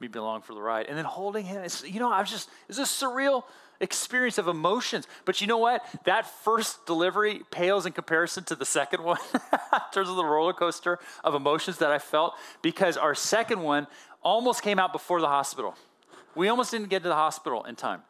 me 0.00 0.08
being 0.08 0.22
along 0.22 0.42
for 0.42 0.54
the 0.54 0.62
ride, 0.62 0.86
and 0.86 0.96
then 0.96 1.04
holding 1.04 1.44
him, 1.44 1.62
it's, 1.62 1.84
you 1.84 2.00
know, 2.00 2.10
I 2.10 2.20
was 2.20 2.30
just, 2.30 2.48
it's 2.68 2.78
a 2.78 2.82
surreal 2.82 3.42
experience 3.82 4.38
of 4.38 4.48
emotions. 4.48 5.06
But 5.24 5.40
you 5.40 5.46
know 5.46 5.58
what? 5.58 5.84
That 6.04 6.26
first 6.44 6.86
delivery 6.86 7.42
pales 7.50 7.84
in 7.84 7.92
comparison 7.92 8.44
to 8.44 8.54
the 8.54 8.64
second 8.64 9.02
one 9.02 9.18
in 9.34 9.80
terms 9.92 10.08
of 10.08 10.16
the 10.16 10.24
roller 10.24 10.52
coaster 10.52 10.98
of 11.24 11.34
emotions 11.34 11.78
that 11.78 11.90
I 11.90 11.98
felt 11.98 12.34
because 12.62 12.96
our 12.96 13.14
second 13.14 13.60
one 13.60 13.86
almost 14.22 14.62
came 14.62 14.78
out 14.78 14.92
before 14.92 15.20
the 15.20 15.28
hospital. 15.28 15.74
We 16.34 16.48
almost 16.48 16.70
didn't 16.70 16.88
get 16.88 17.02
to 17.02 17.08
the 17.08 17.14
hospital 17.14 17.64
in 17.64 17.76
time. 17.76 18.02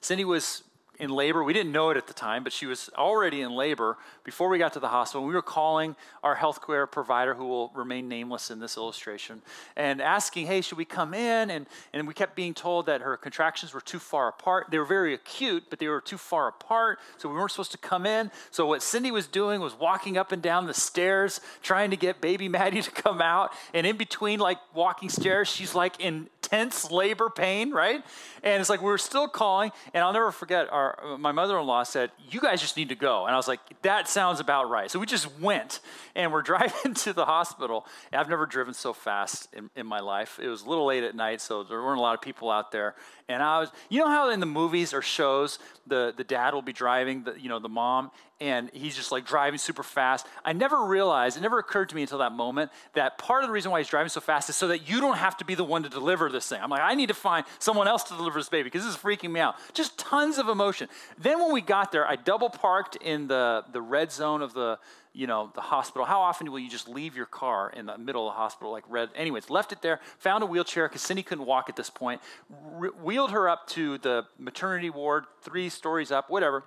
Cindy 0.00 0.24
was 0.24 0.62
in 1.00 1.10
labor. 1.10 1.42
We 1.42 1.54
didn't 1.54 1.72
know 1.72 1.90
it 1.90 1.96
at 1.96 2.06
the 2.06 2.12
time, 2.12 2.44
but 2.44 2.52
she 2.52 2.66
was 2.66 2.90
already 2.96 3.40
in 3.40 3.52
labor 3.52 3.96
before 4.22 4.50
we 4.50 4.58
got 4.58 4.74
to 4.74 4.80
the 4.80 4.88
hospital. 4.88 5.26
We 5.26 5.32
were 5.32 5.42
calling 5.42 5.96
our 6.22 6.36
healthcare 6.36 6.88
provider, 6.88 7.34
who 7.34 7.46
will 7.46 7.72
remain 7.74 8.06
nameless 8.06 8.50
in 8.50 8.60
this 8.60 8.76
illustration, 8.76 9.40
and 9.76 10.02
asking, 10.02 10.46
hey, 10.46 10.60
should 10.60 10.76
we 10.76 10.84
come 10.84 11.14
in? 11.14 11.50
And, 11.50 11.66
and 11.94 12.06
we 12.06 12.12
kept 12.12 12.36
being 12.36 12.52
told 12.52 12.86
that 12.86 13.00
her 13.00 13.16
contractions 13.16 13.72
were 13.72 13.80
too 13.80 13.98
far 13.98 14.28
apart. 14.28 14.66
They 14.70 14.78
were 14.78 14.84
very 14.84 15.14
acute, 15.14 15.64
but 15.70 15.78
they 15.78 15.88
were 15.88 16.02
too 16.02 16.18
far 16.18 16.48
apart, 16.48 16.98
so 17.16 17.28
we 17.28 17.34
weren't 17.34 17.50
supposed 17.50 17.72
to 17.72 17.78
come 17.78 18.04
in. 18.04 18.30
So 18.50 18.66
what 18.66 18.82
Cindy 18.82 19.10
was 19.10 19.26
doing 19.26 19.62
was 19.62 19.74
walking 19.74 20.18
up 20.18 20.32
and 20.32 20.42
down 20.42 20.66
the 20.66 20.74
stairs, 20.74 21.40
trying 21.62 21.90
to 21.90 21.96
get 21.96 22.20
baby 22.20 22.48
Maddie 22.48 22.82
to 22.82 22.90
come 22.90 23.22
out. 23.22 23.52
And 23.72 23.86
in 23.86 23.96
between, 23.96 24.38
like 24.38 24.58
walking 24.74 25.08
stairs, 25.08 25.48
she's 25.48 25.74
like 25.74 25.98
in 25.98 26.28
intense 26.50 26.90
labor 26.90 27.30
pain, 27.30 27.70
right? 27.70 28.02
And 28.42 28.60
it's 28.60 28.70
like 28.70 28.80
we 28.80 28.86
were 28.86 28.98
still 28.98 29.28
calling, 29.28 29.70
and 29.94 30.02
I'll 30.02 30.12
never 30.12 30.32
forget. 30.32 30.72
Our 30.72 31.16
my 31.18 31.32
mother-in-law 31.32 31.84
said, 31.84 32.10
"You 32.30 32.40
guys 32.40 32.60
just 32.60 32.76
need 32.76 32.88
to 32.88 32.94
go," 32.94 33.26
and 33.26 33.34
I 33.34 33.36
was 33.36 33.48
like, 33.48 33.60
"That 33.82 34.08
sounds 34.08 34.40
about 34.40 34.70
right." 34.70 34.90
So 34.90 34.98
we 34.98 35.06
just 35.06 35.38
went, 35.40 35.80
and 36.14 36.32
we're 36.32 36.42
driving 36.50 36.94
to 36.94 37.12
the 37.12 37.24
hospital. 37.24 37.86
I've 38.12 38.28
never 38.28 38.46
driven 38.46 38.74
so 38.74 38.92
fast 38.92 39.48
in, 39.52 39.70
in 39.76 39.86
my 39.86 40.00
life. 40.00 40.38
It 40.42 40.48
was 40.48 40.62
a 40.62 40.68
little 40.68 40.86
late 40.86 41.04
at 41.04 41.14
night, 41.14 41.40
so 41.40 41.62
there 41.62 41.82
weren't 41.82 41.98
a 41.98 42.02
lot 42.02 42.14
of 42.14 42.22
people 42.22 42.50
out 42.50 42.72
there. 42.72 42.94
And 43.30 43.42
I 43.42 43.60
was, 43.60 43.70
you 43.88 44.00
know 44.00 44.08
how 44.08 44.30
in 44.30 44.40
the 44.40 44.46
movies 44.46 44.92
or 44.92 45.02
shows 45.02 45.58
the 45.86 46.12
the 46.16 46.24
dad 46.24 46.54
will 46.54 46.62
be 46.62 46.72
driving, 46.72 47.24
the 47.24 47.40
you 47.40 47.48
know 47.48 47.58
the 47.58 47.68
mom, 47.68 48.10
and 48.40 48.70
he's 48.72 48.96
just 48.96 49.12
like 49.12 49.26
driving 49.26 49.58
super 49.58 49.82
fast. 49.82 50.26
I 50.44 50.52
never 50.52 50.84
realized, 50.84 51.36
it 51.36 51.40
never 51.40 51.58
occurred 51.58 51.90
to 51.90 51.94
me 51.94 52.02
until 52.02 52.18
that 52.18 52.32
moment, 52.32 52.70
that 52.94 53.18
part 53.18 53.42
of 53.42 53.48
the 53.48 53.52
reason 53.52 53.70
why 53.70 53.80
he's 53.80 53.88
driving 53.88 54.08
so 54.08 54.20
fast 54.20 54.48
is 54.48 54.56
so 54.56 54.68
that 54.68 54.88
you 54.88 55.00
don't 55.00 55.18
have 55.18 55.36
to 55.38 55.44
be 55.44 55.54
the 55.54 55.64
one 55.64 55.82
to 55.82 55.88
deliver 55.88 56.30
this 56.30 56.48
thing. 56.48 56.60
I'm 56.62 56.70
like, 56.70 56.80
I 56.80 56.94
need 56.94 57.08
to 57.08 57.14
find 57.14 57.44
someone 57.58 57.86
else 57.86 58.02
to 58.04 58.14
deliver 58.14 58.38
this 58.38 58.48
baby 58.48 58.64
because 58.64 58.84
this 58.84 58.94
is 58.94 59.00
freaking 59.00 59.30
me 59.30 59.40
out. 59.40 59.56
Just 59.74 59.98
tons 59.98 60.38
of 60.38 60.48
emotion. 60.48 60.88
Then 61.18 61.38
when 61.38 61.52
we 61.52 61.60
got 61.60 61.92
there, 61.92 62.06
I 62.06 62.16
double 62.16 62.48
parked 62.48 62.96
in 62.96 63.28
the, 63.28 63.64
the 63.72 63.82
red 63.82 64.10
zone 64.10 64.40
of 64.40 64.54
the, 64.54 64.78
you 65.12 65.26
know, 65.26 65.50
the 65.54 65.60
hospital. 65.60 66.04
How 66.06 66.20
often 66.20 66.50
will 66.50 66.58
you 66.58 66.70
just 66.70 66.88
leave 66.88 67.16
your 67.16 67.26
car 67.26 67.70
in 67.74 67.86
the 67.86 67.98
middle 67.98 68.28
of 68.28 68.34
the 68.34 68.38
hospital, 68.38 68.70
like 68.72 68.84
red? 68.88 69.10
Anyways, 69.14 69.50
left 69.50 69.72
it 69.72 69.82
there, 69.82 70.00
found 70.18 70.42
a 70.42 70.46
wheelchair 70.46 70.88
because 70.88 71.02
Cindy 71.02 71.22
couldn't 71.22 71.46
walk 71.46 71.68
at 71.68 71.76
this 71.76 71.90
point, 71.90 72.20
re- 72.72 72.90
wheeled 73.02 73.32
her 73.32 73.48
up 73.48 73.66
to 73.68 73.98
the 73.98 74.24
maternity 74.38 74.90
ward, 74.90 75.24
three 75.42 75.68
stories 75.68 76.10
up, 76.10 76.30
whatever 76.30 76.64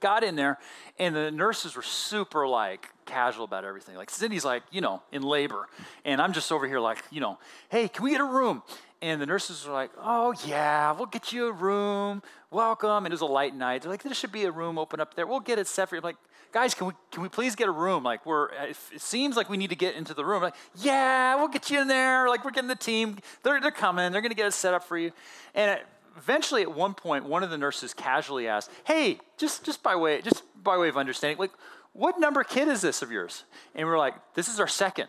got 0.00 0.22
in 0.22 0.36
there, 0.36 0.58
and 0.98 1.14
the 1.14 1.30
nurses 1.30 1.76
were 1.76 1.82
super 1.82 2.46
like 2.46 2.88
casual 3.04 3.44
about 3.44 3.64
everything. 3.64 3.96
Like 3.96 4.10
Cindy's 4.10 4.44
like, 4.44 4.62
you 4.70 4.80
know, 4.80 5.02
in 5.12 5.22
labor, 5.22 5.68
and 6.04 6.20
I'm 6.20 6.32
just 6.32 6.50
over 6.52 6.66
here 6.66 6.80
like, 6.80 7.02
you 7.10 7.20
know, 7.20 7.38
hey, 7.68 7.88
can 7.88 8.04
we 8.04 8.10
get 8.10 8.20
a 8.20 8.24
room? 8.24 8.62
And 9.00 9.20
the 9.20 9.26
nurses 9.26 9.64
were 9.64 9.72
like, 9.72 9.90
oh 9.98 10.34
yeah, 10.44 10.92
we'll 10.92 11.06
get 11.06 11.32
you 11.32 11.46
a 11.46 11.52
room. 11.52 12.22
Welcome. 12.50 13.04
And 13.04 13.08
it 13.08 13.12
was 13.12 13.20
a 13.20 13.26
light 13.26 13.54
night. 13.54 13.82
They're 13.82 13.90
like, 13.90 14.02
there 14.02 14.12
should 14.12 14.32
be 14.32 14.44
a 14.44 14.50
room 14.50 14.76
open 14.76 15.00
up 15.00 15.14
there. 15.14 15.26
We'll 15.26 15.40
get 15.40 15.58
it 15.58 15.68
you. 15.68 15.98
I'm 15.98 16.02
like, 16.02 16.16
guys, 16.52 16.74
can 16.74 16.88
we 16.88 16.92
can 17.10 17.22
we 17.22 17.28
please 17.28 17.54
get 17.54 17.68
a 17.68 17.72
room? 17.72 18.02
Like 18.02 18.24
we're 18.26 18.48
it 18.52 18.76
seems 18.96 19.36
like 19.36 19.48
we 19.48 19.56
need 19.56 19.70
to 19.70 19.76
get 19.76 19.94
into 19.94 20.14
the 20.14 20.24
room. 20.24 20.42
Like, 20.42 20.54
yeah, 20.76 21.36
we'll 21.36 21.48
get 21.48 21.70
you 21.70 21.80
in 21.80 21.88
there. 21.88 22.28
Like 22.28 22.44
we're 22.44 22.50
getting 22.50 22.68
the 22.68 22.76
team. 22.76 23.18
They're 23.42 23.60
they're 23.60 23.70
coming. 23.70 24.12
They're 24.12 24.22
gonna 24.22 24.34
get 24.34 24.46
it 24.46 24.52
set 24.52 24.74
up 24.74 24.84
for 24.84 24.98
you. 24.98 25.12
And 25.54 25.80
eventually 26.18 26.62
at 26.62 26.74
one 26.74 26.94
point 26.94 27.24
one 27.24 27.42
of 27.44 27.50
the 27.50 27.56
nurses 27.56 27.94
casually 27.94 28.48
asked 28.48 28.68
hey 28.84 29.20
just 29.36 29.64
just 29.64 29.84
by 29.84 29.94
way 29.94 30.20
just 30.20 30.42
by 30.62 30.76
way 30.76 30.88
of 30.88 30.96
understanding 30.96 31.38
like 31.38 31.52
what 31.92 32.18
number 32.18 32.42
kid 32.42 32.66
is 32.66 32.80
this 32.80 33.02
of 33.02 33.12
yours 33.12 33.44
and 33.76 33.86
we 33.86 33.92
are 33.92 33.98
like 33.98 34.14
this 34.34 34.48
is 34.48 34.58
our 34.58 34.66
second 34.66 35.06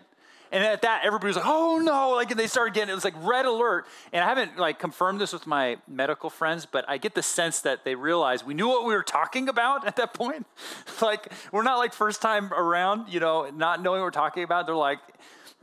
and 0.52 0.64
at 0.64 0.82
that 0.82 1.02
everybody 1.04 1.28
was 1.28 1.36
like 1.36 1.46
oh 1.48 1.80
no. 1.84 2.12
Like 2.12 2.32
and 2.32 2.40
they 2.40 2.48
started 2.48 2.74
getting 2.74 2.92
it 2.92 2.96
was 2.96 3.04
like 3.04 3.16
red 3.22 3.46
alert. 3.46 3.86
And 4.14 4.24
i 4.24 4.28
haven't 4.28 4.58
like 4.58 4.80
confirmed 4.80 5.20
this 5.22 5.34
with 5.34 5.48
my 5.48 5.78
medical 5.88 6.30
friends 6.30 6.66
but 6.66 6.86
i 6.88 6.98
get 6.98 7.16
the 7.16 7.24
sense 7.24 7.62
that 7.62 7.86
they 7.86 7.96
realized 7.96 8.46
we 8.46 8.54
knew 8.54 8.68
what 8.68 8.86
we 8.86 8.94
were 8.94 9.04
talking 9.04 9.50
about 9.50 9.86
at 9.88 9.96
that 9.98 10.14
point. 10.14 10.46
Like 11.02 11.32
we're 11.52 11.64
not 11.64 11.78
like 11.78 11.94
first 11.94 12.22
time 12.22 12.54
around 12.54 13.08
you 13.10 13.20
know 13.20 13.50
not 13.50 13.82
knowing 13.82 14.02
what 14.02 14.08
we're 14.08 14.12
talking 14.12 14.44
about. 14.44 14.66
They're 14.66 14.76
like 14.76 15.00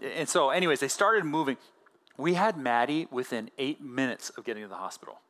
and 0.02 0.28
so 0.28 0.50
anyways 0.50 0.80
they 0.80 0.88
started 0.88 1.24
moving. 1.24 1.56
We 2.16 2.34
had 2.34 2.56
maddie 2.56 3.06
within 3.10 3.50
eight 3.58 3.82
minutes 3.82 4.30
of 4.30 4.44
getting 4.44 4.62
to 4.62 4.68
the 4.68 4.76
hospital. 4.76 5.20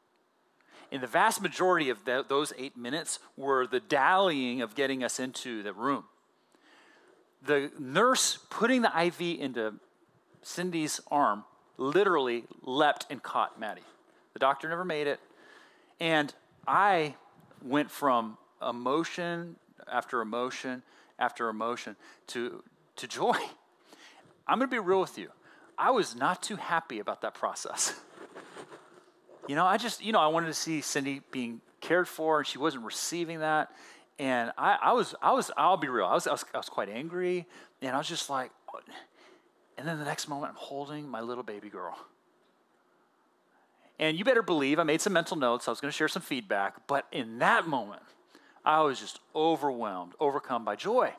And 0.93 1.03
the 1.03 1.09
vast 1.09 1.43
majority 1.43 1.91
of 1.91 1.99
those 2.05 2.53
eight 2.57 2.77
minutes 2.77 3.19
were 3.37 3.67
the 3.67 3.81
dallying 3.81 4.63
of 4.63 4.75
getting 4.75 5.03
us 5.03 5.19
into 5.19 5.63
the 5.63 5.73
room. 5.73 6.05
The 7.43 7.71
nurse 7.79 8.39
putting 8.51 8.83
the 8.83 8.93
IV 9.07 9.21
into 9.41 9.75
Cindy's 10.43 11.01
arm 11.11 11.45
literally 11.77 12.45
leapt 12.63 13.07
and 13.11 13.23
caught 13.23 13.61
Maddie. 13.61 13.83
The 14.33 14.39
doctor 14.39 14.69
never 14.69 14.85
made 14.85 15.07
it. 15.07 15.21
And 16.01 16.33
I 16.67 17.15
went 17.63 17.91
from 17.91 18.39
emotion 18.67 19.57
after 19.91 20.21
emotion 20.21 20.83
after 21.19 21.49
emotion 21.49 21.97
to, 22.29 22.63
to 22.97 23.09
joy. 23.09 23.37
I'm 24.47 24.59
going 24.59 24.69
to 24.69 24.75
be 24.75 24.79
real 24.79 25.01
with 25.01 25.19
you. 25.19 25.31
I 25.79 25.91
was 25.91 26.15
not 26.15 26.43
too 26.43 26.57
happy 26.57 26.99
about 26.99 27.23
that 27.23 27.35
process. 27.35 27.95
You 29.49 29.55
know, 29.55 29.65
I 29.65 29.77
just, 29.77 30.05
you 30.05 30.11
know, 30.11 30.19
I 30.19 30.27
wanted 30.27 30.49
to 30.49 30.55
see 30.55 30.81
Cindy 30.81 31.23
being 31.31 31.61
cared 31.81 32.09
for, 32.09 32.39
and 32.39 32.47
she 32.47 32.59
wasn't 32.59 32.85
receiving 32.85 33.41
that. 33.41 33.71
And 34.19 34.51
I, 34.57 34.79
I 34.81 34.93
was, 34.93 35.15
I 35.21 35.33
was, 35.33 35.51
I'll 35.57 35.77
be 35.77 35.89
real, 35.89 36.07
I 36.07 36.15
was, 36.15 36.27
I 36.27 36.33
was, 36.33 36.45
I 36.55 36.57
was 36.57 36.69
quite 36.71 36.89
angry, 36.89 37.47
and 37.83 37.95
I 37.95 37.99
was 37.99 38.09
just 38.09 38.31
like, 38.31 38.51
and 39.79 39.87
then 39.87 39.99
the 39.99 40.05
next 40.05 40.29
moment, 40.29 40.53
I'm 40.53 40.59
holding 40.59 41.09
my 41.09 41.21
little 41.21 41.43
baby 41.43 41.69
girl. 41.69 41.97
And 43.99 44.19
you 44.19 44.25
better 44.25 44.43
believe 44.43 44.79
I 44.79 44.85
made 44.85 45.01
some 45.01 45.13
mental 45.13 45.37
notes. 45.37 45.69
I 45.69 45.71
was 45.71 45.81
going 45.81 45.91
to 45.91 45.97
share 45.97 46.09
some 46.09 46.23
feedback, 46.23 46.87
but 46.87 47.07
in 47.13 47.39
that 47.39 47.67
moment, 47.67 48.03
I 48.65 48.81
was 48.83 48.99
just 48.99 49.21
overwhelmed, 49.35 50.13
overcome 50.19 50.65
by 50.65 50.77
joy. 50.77 51.13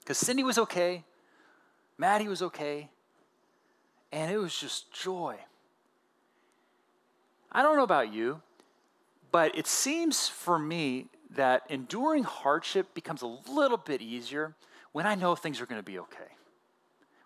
Because 0.00 0.18
Cindy 0.18 0.42
was 0.42 0.58
okay, 0.58 1.04
Maddie 1.98 2.28
was 2.28 2.42
okay, 2.42 2.90
and 4.12 4.30
it 4.30 4.38
was 4.38 4.58
just 4.58 4.92
joy. 4.92 5.36
I 7.52 7.62
don't 7.62 7.76
know 7.76 7.84
about 7.84 8.12
you, 8.12 8.40
but 9.30 9.56
it 9.56 9.66
seems 9.66 10.28
for 10.28 10.58
me 10.58 11.06
that 11.34 11.62
enduring 11.68 12.24
hardship 12.24 12.94
becomes 12.94 13.22
a 13.22 13.26
little 13.26 13.76
bit 13.76 14.00
easier 14.00 14.54
when 14.92 15.06
I 15.06 15.14
know 15.14 15.34
things 15.34 15.60
are 15.60 15.66
going 15.66 15.80
to 15.80 15.84
be 15.84 15.98
okay. 15.98 16.30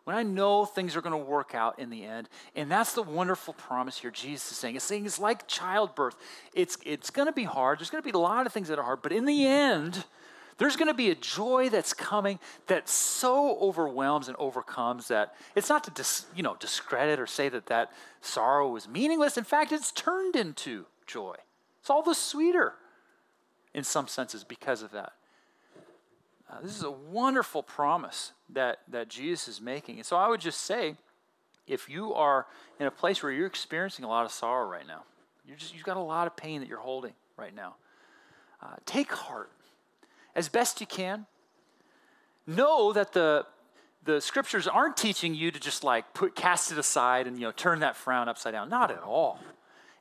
when 0.05 0.17
I 0.17 0.23
know 0.23 0.65
things 0.65 0.97
are 0.97 1.01
going 1.01 1.13
to 1.13 1.31
work 1.31 1.55
out 1.55 1.79
in 1.79 1.91
the 1.91 2.05
end. 2.05 2.29
And 2.57 2.71
that's 2.71 2.93
the 2.95 3.03
wonderful 3.03 3.55
promise 3.55 3.99
here 3.99 4.11
Jesus 4.11 4.51
is 4.51 4.59
saying. 4.59 4.77
It's 4.77 4.85
saying 4.85 5.07
it's 5.07 5.19
like 5.21 5.47
childbirth. 5.47 6.17
It's, 6.55 6.77
it's 6.85 7.11
going 7.11 7.27
to 7.27 7.33
be 7.33 7.45
hard. 7.45 7.79
There's 7.79 7.91
going 7.91 8.03
to 8.03 8.07
be 8.07 8.17
a 8.17 8.21
lot 8.21 8.47
of 8.47 8.53
things 8.53 8.69
that 8.69 8.79
are 8.79 8.85
hard. 8.85 9.03
But 9.03 9.13
in 9.13 9.27
the 9.27 9.47
end, 9.47 10.05
there's 10.59 10.77
going 10.77 10.89
to 10.89 10.95
be 10.95 11.11
a 11.11 11.15
joy 11.15 11.69
that's 11.69 11.95
coming 11.95 12.41
that 12.67 12.89
so 12.89 13.57
overwhelms 13.59 14.29
and 14.29 14.37
overcomes 14.39 15.09
that 15.09 15.35
it's 15.55 15.69
not 15.69 15.85
to 15.85 15.91
dis, 15.93 16.27
you 16.35 16.43
know, 16.43 16.57
discredit 16.59 17.21
or 17.21 17.27
say 17.27 17.49
that 17.49 17.67
that 17.67 17.93
sorrow 18.21 18.75
is 18.77 18.89
meaningless. 18.89 19.37
In 19.37 19.45
fact, 19.45 19.71
it's 19.71 19.93
turned 19.93 20.35
into 20.35 20.87
joy. 21.07 21.37
It's 21.81 21.91
all 21.91 22.03
the 22.03 22.15
sweeter 22.15 22.75
in 23.75 23.85
some 23.85 24.09
senses 24.09 24.45
because 24.45 24.83
of 24.83 24.91
that. 24.93 25.13
Uh, 26.51 26.61
this 26.63 26.77
is 26.77 26.83
a 26.83 26.91
wonderful 26.91 27.63
promise 27.63 28.33
that, 28.51 28.81
that 28.89 29.09
Jesus 29.09 29.49
is 29.49 29.61
making. 29.61 29.97
And 29.97 30.05
so 30.05 30.17
I 30.17 30.29
would 30.29 30.41
just 30.41 30.61
say, 30.63 30.97
if 31.67 31.89
you 31.89 32.13
are 32.13 32.47
in 32.79 32.87
a 32.87 32.91
place 32.91 33.23
where 33.23 33.33
you're 33.33 33.47
experiencing 33.47 34.05
a 34.05 34.09
lot 34.09 34.27
of 34.27 34.33
sorrow 34.33 34.69
right 34.69 34.87
now, 34.87 35.05
you're 35.47 35.57
just, 35.57 35.75
you've 35.75 35.85
got 35.85 35.97
a 35.97 36.01
lot 36.01 36.27
of 36.27 36.37
pain 36.37 36.61
that 36.61 36.69
you're 36.69 36.79
holding 36.79 37.15
right 37.37 37.55
now, 37.55 37.77
uh, 38.63 38.77
take 38.85 39.11
heart 39.13 39.51
as 40.35 40.49
best 40.49 40.81
you 40.81 40.87
can. 40.87 41.27
Know 42.47 42.93
that 42.93 43.13
the, 43.13 43.47
the 44.05 44.21
scriptures 44.21 44.67
aren't 44.67 44.97
teaching 44.97 45.35
you 45.35 45.51
to 45.51 45.61
just 45.61 45.85
like 45.85 46.13
put 46.13 46.35
cast 46.35 46.73
it 46.73 46.79
aside 46.79 47.27
and 47.27 47.39
you 47.39 47.47
know 47.47 47.53
turn 47.53 47.81
that 47.81 47.97
frown 47.97 48.29
upside 48.29 48.53
down. 48.53 48.69
Not 48.69 48.91
at 48.91 49.03
all. 49.03 49.39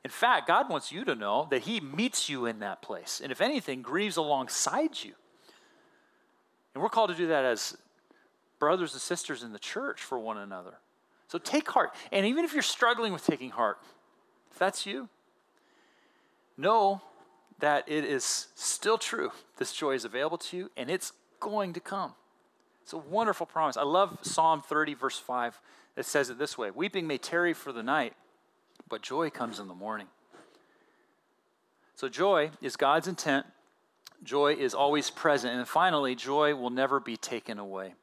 In 0.04 0.10
fact, 0.10 0.48
God 0.48 0.68
wants 0.68 0.90
you 0.90 1.04
to 1.04 1.14
know 1.14 1.46
that 1.50 1.62
He 1.62 1.80
meets 1.80 2.28
you 2.28 2.46
in 2.46 2.58
that 2.60 2.82
place. 2.82 3.20
And 3.22 3.30
if 3.30 3.40
anything, 3.40 3.82
grieves 3.82 4.16
alongside 4.16 5.02
you. 5.02 5.12
And 6.74 6.82
we're 6.82 6.88
called 6.88 7.10
to 7.10 7.16
do 7.16 7.28
that 7.28 7.44
as 7.44 7.76
brothers 8.58 8.92
and 8.92 9.02
sisters 9.02 9.42
in 9.42 9.52
the 9.52 9.58
church 9.58 10.00
for 10.00 10.18
one 10.18 10.38
another. 10.38 10.74
So 11.28 11.38
take 11.38 11.68
heart. 11.70 11.94
And 12.10 12.26
even 12.26 12.44
if 12.44 12.52
you're 12.52 12.62
struggling 12.62 13.12
with 13.12 13.24
taking 13.24 13.50
heart, 13.50 13.78
if 14.50 14.58
that's 14.58 14.86
you, 14.86 15.08
know 16.56 17.00
that 17.60 17.88
it 17.88 18.04
is 18.04 18.48
still 18.54 18.98
true. 18.98 19.30
This 19.56 19.72
joy 19.72 19.92
is 19.92 20.04
available 20.04 20.38
to 20.38 20.56
you 20.56 20.70
and 20.76 20.90
it's 20.90 21.12
going 21.40 21.72
to 21.72 21.80
come. 21.80 22.12
It's 22.82 22.92
a 22.92 22.98
wonderful 22.98 23.46
promise. 23.46 23.76
I 23.76 23.84
love 23.84 24.18
Psalm 24.22 24.62
30, 24.62 24.94
verse 24.94 25.18
5. 25.18 25.60
It 25.96 26.04
says 26.04 26.30
it 26.30 26.38
this 26.38 26.58
way 26.58 26.70
Weeping 26.70 27.06
may 27.06 27.18
tarry 27.18 27.54
for 27.54 27.72
the 27.72 27.82
night, 27.82 28.14
but 28.88 29.02
joy 29.02 29.30
comes 29.30 29.58
in 29.58 29.68
the 29.68 29.74
morning. 29.74 30.06
So, 31.94 32.08
joy 32.08 32.50
is 32.60 32.76
God's 32.76 33.08
intent 33.08 33.46
Joy 34.24 34.54
is 34.54 34.74
always 34.74 35.10
present. 35.10 35.58
And 35.58 35.66
finally, 35.66 36.14
joy 36.14 36.54
will 36.54 36.70
never 36.70 37.00
be 37.00 37.16
taken 37.16 37.58
away. 37.58 37.94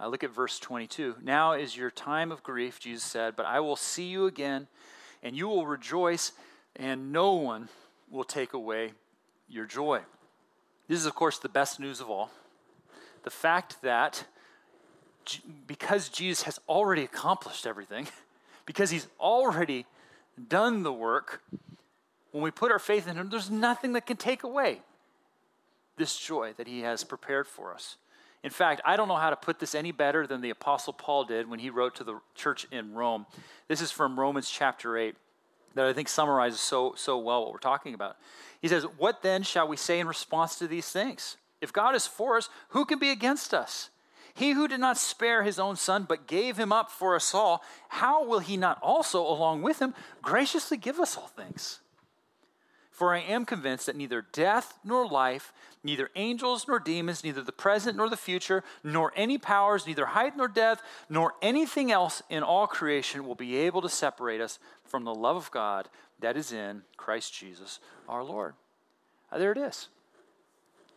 Uh, 0.00 0.08
look 0.08 0.24
at 0.24 0.34
verse 0.34 0.58
22. 0.58 1.16
Now 1.22 1.52
is 1.52 1.76
your 1.76 1.90
time 1.90 2.32
of 2.32 2.42
grief, 2.42 2.80
Jesus 2.80 3.04
said, 3.04 3.36
but 3.36 3.46
I 3.46 3.60
will 3.60 3.76
see 3.76 4.04
you 4.04 4.26
again, 4.26 4.66
and 5.22 5.36
you 5.36 5.46
will 5.46 5.66
rejoice, 5.66 6.32
and 6.74 7.12
no 7.12 7.34
one 7.34 7.68
will 8.10 8.24
take 8.24 8.54
away 8.54 8.92
your 9.48 9.66
joy. 9.66 10.00
This 10.88 10.98
is, 10.98 11.06
of 11.06 11.14
course, 11.14 11.38
the 11.38 11.48
best 11.48 11.78
news 11.78 12.00
of 12.00 12.10
all. 12.10 12.30
The 13.22 13.30
fact 13.30 13.82
that 13.82 14.24
because 15.66 16.08
Jesus 16.08 16.42
has 16.42 16.58
already 16.68 17.02
accomplished 17.02 17.66
everything, 17.66 18.08
because 18.66 18.90
he's 18.90 19.06
already 19.20 19.86
done 20.48 20.82
the 20.82 20.92
work, 20.92 21.42
when 22.30 22.42
we 22.42 22.50
put 22.50 22.72
our 22.72 22.78
faith 22.78 23.06
in 23.08 23.16
him, 23.16 23.28
there's 23.28 23.50
nothing 23.50 23.92
that 23.92 24.06
can 24.06 24.16
take 24.16 24.42
away 24.42 24.80
this 25.96 26.18
joy 26.18 26.52
that 26.56 26.66
he 26.66 26.80
has 26.80 27.04
prepared 27.04 27.46
for 27.46 27.72
us. 27.72 27.96
In 28.42 28.50
fact, 28.50 28.82
I 28.84 28.96
don't 28.96 29.08
know 29.08 29.16
how 29.16 29.30
to 29.30 29.36
put 29.36 29.58
this 29.58 29.74
any 29.74 29.92
better 29.92 30.26
than 30.26 30.40
the 30.40 30.50
Apostle 30.50 30.92
Paul 30.92 31.24
did 31.24 31.48
when 31.48 31.60
he 31.60 31.70
wrote 31.70 31.94
to 31.96 32.04
the 32.04 32.20
church 32.34 32.66
in 32.70 32.92
Rome. 32.92 33.26
This 33.68 33.80
is 33.80 33.90
from 33.90 34.18
Romans 34.20 34.50
chapter 34.50 34.98
8 34.98 35.14
that 35.74 35.86
I 35.86 35.92
think 35.92 36.08
summarizes 36.08 36.60
so, 36.60 36.94
so 36.96 37.18
well 37.18 37.44
what 37.44 37.52
we're 37.52 37.58
talking 37.58 37.94
about. 37.94 38.16
He 38.60 38.68
says, 38.68 38.84
What 38.98 39.22
then 39.22 39.42
shall 39.42 39.66
we 39.66 39.76
say 39.76 39.98
in 39.98 40.06
response 40.06 40.58
to 40.58 40.66
these 40.66 40.88
things? 40.88 41.36
If 41.60 41.72
God 41.72 41.94
is 41.94 42.06
for 42.06 42.36
us, 42.36 42.50
who 42.70 42.84
can 42.84 42.98
be 42.98 43.10
against 43.10 43.54
us? 43.54 43.90
He 44.34 44.50
who 44.52 44.66
did 44.66 44.80
not 44.80 44.98
spare 44.98 45.44
his 45.44 45.60
own 45.60 45.76
son, 45.76 46.06
but 46.08 46.26
gave 46.26 46.56
him 46.56 46.72
up 46.72 46.90
for 46.90 47.14
us 47.14 47.34
all, 47.34 47.62
how 47.88 48.24
will 48.24 48.40
he 48.40 48.56
not 48.56 48.78
also, 48.82 49.20
along 49.20 49.62
with 49.62 49.80
him, 49.80 49.94
graciously 50.22 50.76
give 50.76 50.98
us 50.98 51.16
all 51.16 51.28
things? 51.28 51.80
For 52.90 53.14
I 53.14 53.20
am 53.20 53.44
convinced 53.44 53.86
that 53.86 53.96
neither 53.96 54.24
death 54.32 54.78
nor 54.84 55.06
life, 55.06 55.52
neither 55.82 56.10
angels 56.14 56.66
nor 56.66 56.78
demons, 56.78 57.24
neither 57.24 57.42
the 57.42 57.52
present 57.52 57.96
nor 57.96 58.08
the 58.08 58.16
future, 58.16 58.62
nor 58.82 59.12
any 59.16 59.38
powers, 59.38 59.86
neither 59.86 60.06
height 60.06 60.36
nor 60.36 60.48
depth, 60.48 60.82
nor 61.08 61.34
anything 61.42 61.90
else 61.90 62.22
in 62.28 62.42
all 62.42 62.66
creation 62.66 63.26
will 63.26 63.34
be 63.34 63.56
able 63.56 63.82
to 63.82 63.88
separate 63.88 64.40
us 64.40 64.58
from 64.84 65.04
the 65.04 65.14
love 65.14 65.36
of 65.36 65.50
God 65.50 65.88
that 66.20 66.36
is 66.36 66.52
in 66.52 66.82
Christ 66.96 67.34
Jesus 67.34 67.80
our 68.08 68.22
Lord. 68.22 68.54
Uh, 69.30 69.38
there 69.38 69.52
it 69.52 69.58
is. 69.58 69.88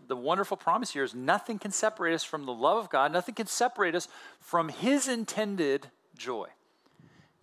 The 0.07 0.15
wonderful 0.15 0.57
promise 0.57 0.91
here 0.91 1.03
is 1.03 1.13
nothing 1.13 1.59
can 1.59 1.71
separate 1.71 2.13
us 2.13 2.23
from 2.23 2.45
the 2.45 2.53
love 2.53 2.77
of 2.77 2.89
God, 2.89 3.11
nothing 3.11 3.35
can 3.35 3.47
separate 3.47 3.95
us 3.95 4.07
from 4.39 4.69
His 4.69 5.07
intended 5.07 5.89
joy 6.17 6.47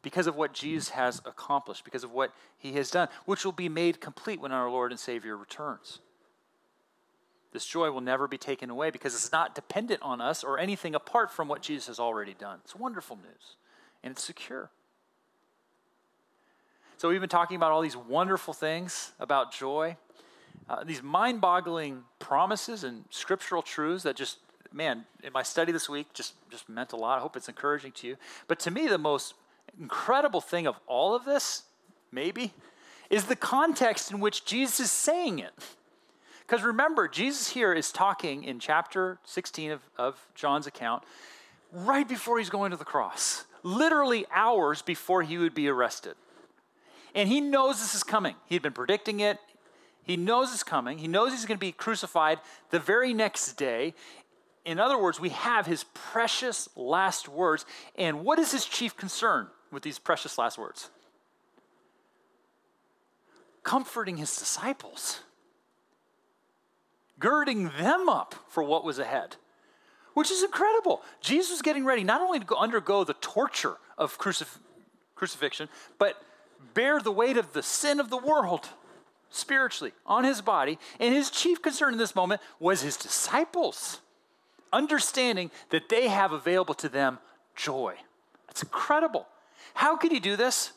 because 0.04 0.26
of 0.26 0.36
what 0.36 0.52
Jesus 0.52 0.90
has 0.90 1.20
accomplished, 1.24 1.84
because 1.84 2.04
of 2.04 2.12
what 2.12 2.32
he 2.58 2.74
has 2.74 2.90
done, 2.90 3.08
which 3.24 3.44
will 3.44 3.52
be 3.52 3.70
made 3.70 4.00
complete 4.00 4.40
when 4.40 4.52
our 4.52 4.70
Lord 4.70 4.92
and 4.92 5.00
Savior 5.00 5.36
returns. 5.36 5.98
This 7.52 7.64
joy 7.64 7.90
will 7.90 8.02
never 8.02 8.28
be 8.28 8.36
taken 8.36 8.68
away 8.68 8.90
because 8.90 9.14
it's 9.14 9.32
not 9.32 9.54
dependent 9.54 10.02
on 10.02 10.20
us 10.20 10.44
or 10.44 10.58
anything 10.58 10.94
apart 10.94 11.30
from 11.30 11.48
what 11.48 11.62
Jesus 11.62 11.86
has 11.86 11.98
already 11.98 12.34
done. 12.34 12.58
It's 12.64 12.76
wonderful 12.76 13.16
news, 13.16 13.56
and 14.02 14.12
it's 14.12 14.22
secure. 14.22 14.70
So, 16.96 17.08
we've 17.08 17.20
been 17.20 17.28
talking 17.28 17.56
about 17.56 17.72
all 17.72 17.80
these 17.80 17.96
wonderful 17.96 18.54
things 18.54 19.12
about 19.18 19.52
joy, 19.52 19.96
uh, 20.68 20.84
these 20.84 21.02
mind 21.02 21.40
boggling 21.40 22.04
promises 22.18 22.84
and 22.84 23.04
scriptural 23.10 23.62
truths 23.62 24.04
that 24.04 24.16
just, 24.16 24.38
man, 24.72 25.04
in 25.22 25.32
my 25.32 25.42
study 25.42 25.72
this 25.72 25.88
week, 25.88 26.12
just, 26.14 26.34
just 26.50 26.68
meant 26.68 26.92
a 26.92 26.96
lot. 26.96 27.18
I 27.18 27.20
hope 27.20 27.36
it's 27.36 27.48
encouraging 27.48 27.92
to 27.92 28.06
you. 28.06 28.16
But 28.48 28.58
to 28.60 28.70
me, 28.70 28.86
the 28.86 28.98
most 28.98 29.34
incredible 29.78 30.40
thing 30.40 30.66
of 30.66 30.76
all 30.86 31.14
of 31.14 31.24
this, 31.24 31.64
maybe, 32.10 32.52
is 33.10 33.24
the 33.24 33.36
context 33.36 34.10
in 34.10 34.20
which 34.20 34.44
Jesus 34.44 34.80
is 34.80 34.92
saying 34.92 35.38
it. 35.38 35.52
Because 36.46 36.62
remember, 36.62 37.08
Jesus 37.08 37.50
here 37.50 37.72
is 37.72 37.90
talking 37.90 38.44
in 38.44 38.58
chapter 38.58 39.18
16 39.24 39.70
of, 39.70 39.80
of 39.96 40.26
John's 40.34 40.66
account 40.66 41.02
right 41.72 42.08
before 42.08 42.38
he's 42.38 42.50
going 42.50 42.70
to 42.70 42.76
the 42.76 42.84
cross, 42.84 43.44
literally 43.62 44.26
hours 44.32 44.82
before 44.82 45.22
he 45.22 45.38
would 45.38 45.54
be 45.54 45.68
arrested. 45.68 46.14
And 47.14 47.28
he 47.28 47.40
knows 47.40 47.80
this 47.80 47.94
is 47.94 48.02
coming. 48.02 48.34
He'd 48.46 48.62
been 48.62 48.72
predicting 48.72 49.20
it. 49.20 49.38
He 50.04 50.16
knows 50.16 50.52
it's 50.52 50.62
coming. 50.62 50.98
He 50.98 51.08
knows 51.08 51.32
he's 51.32 51.46
going 51.46 51.58
to 51.58 51.66
be 51.66 51.72
crucified 51.72 52.38
the 52.70 52.78
very 52.78 53.12
next 53.12 53.54
day 53.54 53.94
in 54.64 54.80
other 54.80 54.98
words, 54.98 55.20
we 55.20 55.28
have 55.30 55.66
his 55.66 55.84
precious 55.92 56.68
last 56.74 57.28
words. 57.28 57.66
And 57.96 58.24
what 58.24 58.38
is 58.38 58.52
his 58.52 58.64
chief 58.64 58.96
concern 58.96 59.48
with 59.70 59.82
these 59.82 59.98
precious 59.98 60.38
last 60.38 60.58
words? 60.58 60.90
Comforting 63.62 64.16
his 64.16 64.34
disciples, 64.36 65.20
girding 67.18 67.70
them 67.78 68.08
up 68.08 68.34
for 68.48 68.62
what 68.62 68.84
was 68.84 68.98
ahead, 68.98 69.36
which 70.14 70.30
is 70.30 70.42
incredible. 70.42 71.02
Jesus 71.20 71.50
was 71.50 71.62
getting 71.62 71.84
ready 71.84 72.04
not 72.04 72.20
only 72.20 72.38
to 72.38 72.44
go 72.46 72.56
undergo 72.56 73.04
the 73.04 73.14
torture 73.14 73.76
of 73.98 74.18
crucif- 74.18 74.58
crucifixion, 75.14 75.68
but 75.98 76.22
bear 76.72 77.00
the 77.00 77.12
weight 77.12 77.36
of 77.36 77.52
the 77.52 77.62
sin 77.62 78.00
of 78.00 78.10
the 78.10 78.16
world 78.16 78.68
spiritually 79.34 79.92
on 80.06 80.24
his 80.24 80.40
body. 80.40 80.78
And 81.00 81.14
his 81.14 81.30
chief 81.30 81.60
concern 81.60 81.92
in 81.92 81.98
this 81.98 82.14
moment 82.14 82.40
was 82.60 82.82
his 82.82 82.96
disciples 82.96 84.00
understanding 84.72 85.50
that 85.70 85.88
they 85.88 86.08
have 86.08 86.32
available 86.32 86.74
to 86.74 86.88
them 86.88 87.18
joy. 87.54 87.94
It's 88.50 88.62
incredible. 88.62 89.26
How 89.74 89.96
could 89.96 90.12
he 90.12 90.20
do 90.20 90.36
this? 90.36 90.72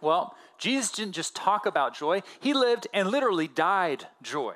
Well, 0.00 0.36
Jesus 0.58 0.92
didn't 0.92 1.14
just 1.14 1.34
talk 1.34 1.66
about 1.66 1.96
joy, 1.96 2.22
he 2.40 2.54
lived 2.54 2.86
and 2.94 3.10
literally 3.10 3.48
died 3.48 4.06
joy. 4.22 4.54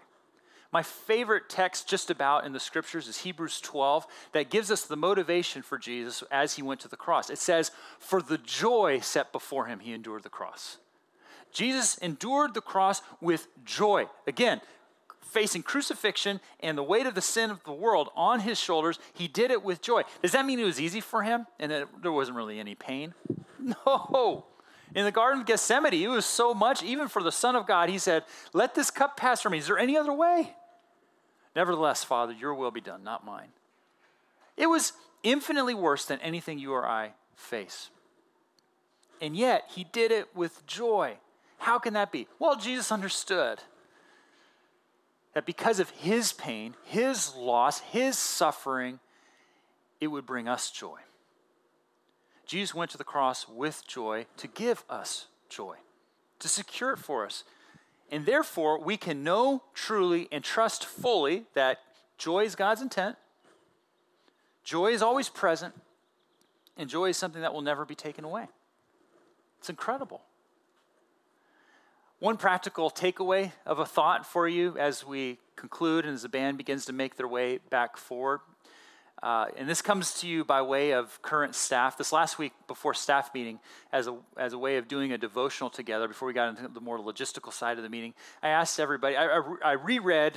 My 0.73 0.83
favorite 0.85 1.49
text 1.49 1.89
just 1.89 2.11
about 2.11 2.47
in 2.47 2.53
the 2.53 2.61
scriptures 2.61 3.09
is 3.09 3.19
Hebrews 3.19 3.61
12 3.61 4.07
that 4.33 4.51
gives 4.51 4.71
us 4.71 4.83
the 4.83 4.97
motivation 4.97 5.63
for 5.63 5.79
Jesus 5.79 6.23
as 6.31 6.55
he 6.55 6.63
went 6.63 6.81
to 6.81 6.89
the 6.89 6.97
cross. 6.97 7.29
It 7.29 7.39
says, 7.39 7.73
For 7.99 8.23
the 8.23 8.39
joy 8.39 9.01
set 9.01 9.33
before 9.33 9.67
him, 9.67 9.81
he 9.81 9.93
endured 9.93 10.23
the 10.23 10.29
cross. 10.29 10.77
Jesus 11.53 11.99
endured 11.99 12.55
the 12.55 12.61
cross 12.61 13.03
with 13.21 13.49
joy. 13.65 14.07
Again, 14.27 14.61
facing 15.31 15.63
crucifixion 15.63 16.41
and 16.61 16.77
the 16.77 16.83
weight 16.83 17.07
of 17.07 17.15
the 17.15 17.21
sin 17.21 17.51
of 17.51 17.63
the 17.65 17.73
world 17.73 18.11
on 18.17 18.41
his 18.41 18.59
shoulders, 18.59 18.99
he 19.13 19.29
did 19.29 19.51
it 19.51 19.63
with 19.63 19.81
joy. 19.81 20.03
Does 20.23 20.33
that 20.33 20.45
mean 20.45 20.59
it 20.59 20.65
was 20.65 20.81
easy 20.81 21.01
for 21.01 21.23
him 21.23 21.47
and 21.59 21.71
that 21.71 21.89
there 22.03 22.13
wasn't 22.13 22.37
really 22.37 22.59
any 22.59 22.75
pain? 22.75 23.15
No. 23.63 24.47
In 24.95 25.05
the 25.05 25.13
Garden 25.13 25.43
of 25.43 25.47
Gethsemane, 25.47 25.93
it 25.93 26.09
was 26.09 26.25
so 26.25 26.55
much, 26.55 26.83
even 26.83 27.09
for 27.09 27.23
the 27.23 27.31
Son 27.31 27.55
of 27.55 27.67
God, 27.67 27.91
he 27.91 27.99
said, 27.99 28.25
Let 28.53 28.75
this 28.75 28.91
cup 28.91 29.19
pass 29.19 29.43
from 29.43 29.53
me. 29.53 29.59
Is 29.59 29.67
there 29.67 29.79
any 29.79 29.97
other 29.97 30.13
way? 30.15 30.57
Nevertheless, 31.55 32.03
Father, 32.03 32.33
your 32.33 32.55
will 32.55 32.71
be 32.71 32.81
done, 32.81 33.05
not 33.05 33.25
mine. 33.25 33.51
It 34.57 34.67
was 34.67 34.95
infinitely 35.23 35.75
worse 35.75 36.07
than 36.07 36.21
anything 36.21 36.59
you 36.59 36.73
or 36.73 36.89
I 36.89 37.13
face. 37.35 37.91
And 39.21 39.37
yet, 39.37 39.71
he 39.75 39.85
did 39.85 40.11
it 40.11 40.35
with 40.35 40.67
joy. 40.67 41.19
How 41.61 41.79
can 41.79 41.93
that 41.93 42.11
be? 42.11 42.27
Well, 42.39 42.57
Jesus 42.57 42.91
understood 42.91 43.61
that 45.35 45.45
because 45.45 45.79
of 45.79 45.91
his 45.91 46.33
pain, 46.33 46.75
his 46.85 47.37
loss, 47.37 47.81
his 47.81 48.17
suffering, 48.17 48.99
it 50.01 50.07
would 50.07 50.25
bring 50.25 50.49
us 50.49 50.71
joy. 50.71 50.99
Jesus 52.47 52.75
went 52.75 52.91
to 52.93 52.99
the 52.99 53.05
cross 53.05 53.47
with 53.47 53.87
joy 53.87 54.25
to 54.39 54.49
give 54.49 54.85
us 54.89 55.27
joy, 55.51 55.77
to 56.39 56.49
secure 56.49 56.93
it 56.93 56.99
for 56.99 57.27
us. 57.27 57.45
And 58.11 58.25
therefore, 58.25 58.83
we 58.83 58.97
can 58.97 59.23
know 59.23 59.63
truly 59.75 60.29
and 60.33 60.43
trust 60.43 60.87
fully 60.87 61.45
that 61.53 61.79
joy 62.17 62.45
is 62.45 62.55
God's 62.55 62.81
intent, 62.81 63.17
joy 64.65 64.93
is 64.93 65.03
always 65.03 65.29
present, 65.29 65.75
and 66.79 66.89
joy 66.89 67.11
is 67.11 67.19
something 67.19 67.43
that 67.43 67.53
will 67.53 67.61
never 67.61 67.85
be 67.85 67.95
taken 67.95 68.25
away. 68.25 68.49
It's 69.59 69.69
incredible. 69.69 70.23
One 72.21 72.37
practical 72.37 72.91
takeaway 72.91 73.53
of 73.65 73.79
a 73.79 73.87
thought 73.87 74.27
for 74.27 74.47
you 74.47 74.77
as 74.77 75.07
we 75.07 75.39
conclude 75.57 76.05
and 76.05 76.13
as 76.13 76.21
the 76.21 76.29
band 76.29 76.59
begins 76.59 76.85
to 76.85 76.93
make 76.93 77.17
their 77.17 77.27
way 77.27 77.61
back 77.71 77.97
forward. 77.97 78.41
Uh, 79.23 79.47
and 79.57 79.67
this 79.67 79.81
comes 79.81 80.21
to 80.21 80.29
you 80.29 80.45
by 80.45 80.61
way 80.61 80.93
of 80.93 81.23
current 81.23 81.55
staff. 81.55 81.97
This 81.97 82.13
last 82.13 82.39
week 82.39 82.53
before 82.67 82.93
staff 82.93 83.33
meeting, 83.33 83.59
as 83.91 84.07
a, 84.07 84.19
as 84.37 84.53
a 84.53 84.59
way 84.59 84.77
of 84.77 84.87
doing 84.87 85.13
a 85.13 85.19
devotional 85.19 85.71
together, 85.71 86.09
before 86.09 86.29
we 86.29 86.35
got 86.35 86.51
into 86.51 86.69
the 86.69 86.81
more 86.83 86.99
logistical 86.99 87.55
side 87.55 87.79
of 87.79 87.83
the 87.83 87.89
meeting, 87.89 88.13
I 88.43 88.51
asked 88.51 88.79
everybody, 88.79 89.17
I, 89.17 89.39
I, 89.39 89.43
I 89.65 89.73
reread 89.73 90.35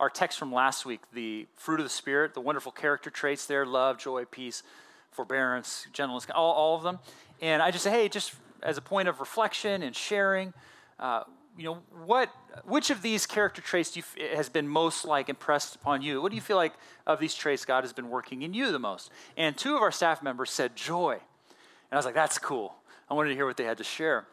our 0.00 0.08
text 0.08 0.38
from 0.38 0.50
last 0.50 0.86
week, 0.86 1.00
the 1.12 1.46
fruit 1.56 1.78
of 1.78 1.84
the 1.84 1.90
Spirit, 1.90 2.32
the 2.32 2.40
wonderful 2.40 2.72
character 2.72 3.10
traits 3.10 3.44
there 3.44 3.66
love, 3.66 3.98
joy, 3.98 4.24
peace, 4.24 4.62
forbearance, 5.10 5.88
gentleness, 5.92 6.26
all, 6.34 6.54
all 6.54 6.76
of 6.76 6.82
them. 6.82 7.00
And 7.42 7.60
I 7.60 7.70
just 7.70 7.84
say, 7.84 7.90
hey, 7.90 8.08
just 8.08 8.32
as 8.62 8.78
a 8.78 8.82
point 8.82 9.08
of 9.08 9.20
reflection 9.20 9.82
and 9.82 9.94
sharing, 9.94 10.54
uh, 10.98 11.24
you 11.56 11.64
know, 11.64 11.78
what, 12.04 12.30
which 12.64 12.90
of 12.90 13.02
these 13.02 13.26
character 13.26 13.60
traits 13.60 13.96
you, 13.96 14.02
has 14.34 14.48
been 14.48 14.68
most 14.68 15.04
like 15.04 15.28
impressed 15.28 15.74
upon 15.74 16.02
you? 16.02 16.22
What 16.22 16.30
do 16.30 16.36
you 16.36 16.40
feel 16.42 16.56
like 16.56 16.74
of 17.06 17.18
these 17.18 17.34
traits 17.34 17.64
God 17.64 17.82
has 17.82 17.92
been 17.92 18.08
working 18.08 18.42
in 18.42 18.54
you 18.54 18.70
the 18.70 18.78
most? 18.78 19.10
And 19.36 19.56
two 19.56 19.74
of 19.74 19.82
our 19.82 19.90
staff 19.90 20.22
members 20.22 20.50
said 20.50 20.76
joy. 20.76 21.14
And 21.14 21.92
I 21.92 21.96
was 21.96 22.04
like, 22.04 22.14
that's 22.14 22.38
cool. 22.38 22.76
I 23.10 23.14
wanted 23.14 23.30
to 23.30 23.34
hear 23.34 23.46
what 23.46 23.56
they 23.56 23.64
had 23.64 23.78
to 23.78 23.84
share. 23.84 24.26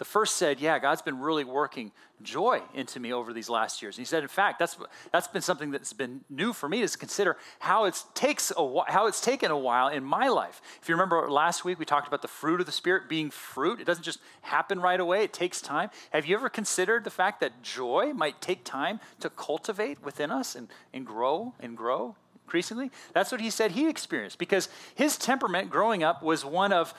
The 0.00 0.06
first 0.06 0.36
said, 0.36 0.60
Yeah, 0.60 0.78
God's 0.78 1.02
been 1.02 1.20
really 1.20 1.44
working 1.44 1.92
joy 2.22 2.62
into 2.72 2.98
me 2.98 3.12
over 3.12 3.34
these 3.34 3.50
last 3.50 3.82
years. 3.82 3.98
And 3.98 4.00
he 4.00 4.06
said, 4.06 4.22
In 4.22 4.30
fact, 4.30 4.58
that's, 4.58 4.78
that's 5.12 5.28
been 5.28 5.42
something 5.42 5.70
that's 5.72 5.92
been 5.92 6.22
new 6.30 6.54
for 6.54 6.70
me 6.70 6.80
to 6.86 6.96
consider 6.96 7.36
how, 7.58 7.84
it's 7.84 8.06
takes 8.14 8.50
a, 8.56 8.80
how 8.86 9.08
it's 9.08 9.20
taken 9.20 9.50
a 9.50 9.58
while 9.58 9.88
in 9.88 10.02
my 10.02 10.28
life. 10.28 10.62
If 10.80 10.88
you 10.88 10.94
remember 10.94 11.30
last 11.30 11.66
week, 11.66 11.78
we 11.78 11.84
talked 11.84 12.08
about 12.08 12.22
the 12.22 12.28
fruit 12.28 12.60
of 12.60 12.66
the 12.66 12.72
Spirit 12.72 13.10
being 13.10 13.28
fruit. 13.28 13.78
It 13.78 13.84
doesn't 13.84 14.02
just 14.02 14.20
happen 14.40 14.80
right 14.80 14.98
away, 14.98 15.22
it 15.22 15.34
takes 15.34 15.60
time. 15.60 15.90
Have 16.14 16.24
you 16.24 16.34
ever 16.34 16.48
considered 16.48 17.04
the 17.04 17.10
fact 17.10 17.40
that 17.40 17.60
joy 17.62 18.14
might 18.14 18.40
take 18.40 18.64
time 18.64 19.00
to 19.20 19.28
cultivate 19.28 20.02
within 20.02 20.30
us 20.30 20.54
and, 20.54 20.68
and 20.94 21.04
grow 21.04 21.52
and 21.60 21.76
grow? 21.76 22.16
increasingly. 22.50 22.90
That's 23.14 23.30
what 23.30 23.40
he 23.40 23.48
said 23.48 23.70
he 23.70 23.88
experienced 23.88 24.36
because 24.36 24.68
his 24.96 25.16
temperament 25.16 25.70
growing 25.70 26.02
up 26.02 26.20
was 26.20 26.44
one 26.44 26.72
of 26.72 26.92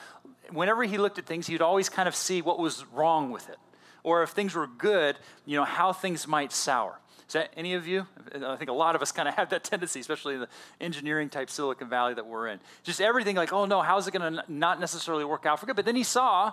whenever 0.52 0.84
he 0.84 0.98
looked 0.98 1.18
at 1.18 1.26
things, 1.26 1.46
he'd 1.46 1.62
always 1.62 1.88
kind 1.88 2.08
of 2.08 2.14
see 2.14 2.42
what 2.42 2.58
was 2.58 2.84
wrong 2.92 3.30
with 3.30 3.48
it. 3.48 3.58
Or 4.04 4.22
if 4.22 4.30
things 4.30 4.54
were 4.54 4.66
good, 4.66 5.16
you 5.46 5.56
know, 5.56 5.64
how 5.64 5.92
things 5.92 6.26
might 6.26 6.52
sour. 6.52 6.98
Is 7.28 7.34
that 7.34 7.50
any 7.56 7.74
of 7.74 7.86
you? 7.86 8.06
I 8.34 8.56
think 8.56 8.68
a 8.68 8.74
lot 8.74 8.94
of 8.94 9.00
us 9.00 9.12
kind 9.12 9.28
of 9.28 9.34
have 9.34 9.50
that 9.50 9.64
tendency, 9.64 10.00
especially 10.00 10.34
in 10.34 10.40
the 10.40 10.48
engineering 10.80 11.30
type 11.30 11.48
Silicon 11.48 11.88
Valley 11.88 12.14
that 12.14 12.26
we're 12.26 12.48
in. 12.48 12.60
Just 12.82 13.00
everything 13.00 13.36
like, 13.36 13.52
oh 13.52 13.64
no, 13.64 13.80
how's 13.80 14.06
it 14.06 14.10
going 14.12 14.34
to 14.34 14.44
not 14.48 14.80
necessarily 14.80 15.24
work 15.24 15.46
out 15.46 15.60
for 15.60 15.66
good? 15.66 15.76
But 15.76 15.84
then 15.84 15.96
he 15.96 16.02
saw 16.02 16.52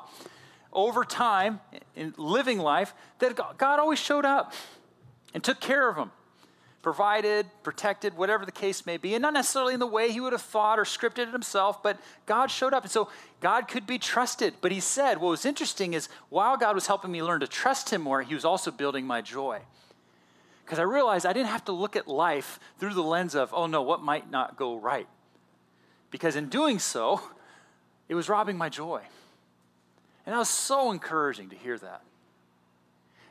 over 0.72 1.04
time 1.04 1.60
in 1.96 2.14
living 2.18 2.60
life 2.60 2.94
that 3.18 3.36
God 3.58 3.80
always 3.80 4.00
showed 4.00 4.26
up 4.26 4.54
and 5.34 5.44
took 5.44 5.60
care 5.60 5.90
of 5.90 5.98
him 5.98 6.12
provided, 6.82 7.46
protected, 7.64 8.16
whatever 8.16 8.46
the 8.46 8.52
case 8.52 8.86
may 8.86 8.98
be, 8.98 9.14
and 9.14 9.22
not 9.22 9.34
necessarily 9.34 9.74
in 9.74 9.80
the 9.80 9.88
way 9.88 10.12
he 10.12 10.20
would 10.20 10.32
have 10.32 10.42
thought 10.42 10.80
or 10.80 10.84
scripted 10.84 11.28
it 11.28 11.32
himself, 11.32 11.84
but 11.84 12.00
God 12.26 12.50
showed 12.50 12.74
up. 12.74 12.84
And 12.84 12.92
so 12.92 13.10
God 13.42 13.68
could 13.68 13.86
be 13.86 14.00
trusted. 14.00 14.54
But 14.62 14.72
he 14.72 14.80
said, 14.80 15.18
what 15.18 15.30
was 15.30 15.46
interesting 15.46 15.94
is 15.94 16.08
while 16.30 16.56
God 16.58 16.76
was 16.76 16.88
helping 16.88 17.12
me 17.12 17.22
learn 17.22 17.42
to 17.42 17.48
trust 17.48 17.90
him 17.90 18.02
more, 18.02 18.22
he 18.22 18.34
was 18.34 18.46
also 18.46 18.72
building 18.72 19.06
my 19.06 19.22
joy. 19.22 19.60
Because 20.64 20.80
I 20.80 20.84
realized 20.84 21.26
I 21.26 21.34
didn't 21.34 21.50
have 21.50 21.66
to 21.66 21.72
look 21.72 21.96
at 21.96 22.08
life 22.08 22.60
through 22.80 22.94
the 22.94 23.04
lens 23.04 23.36
of, 23.36 23.54
oh 23.54 23.66
no, 23.68 23.82
what 23.82 24.02
might 24.02 24.30
not 24.30 24.56
go 24.56 24.78
right? 24.78 25.08
Because 26.12 26.36
in 26.36 26.48
doing 26.48 26.80
so, 26.80 27.22
it 28.08 28.16
was 28.16 28.30
robbing 28.30 28.58
my 28.58 28.70
joy. 28.70 29.02
And 30.26 30.34
that 30.34 30.40
was 30.40 30.50
so 30.50 30.92
encouraging 30.92 31.50
to 31.50 31.56
hear 31.56 31.78
that. 31.80 32.04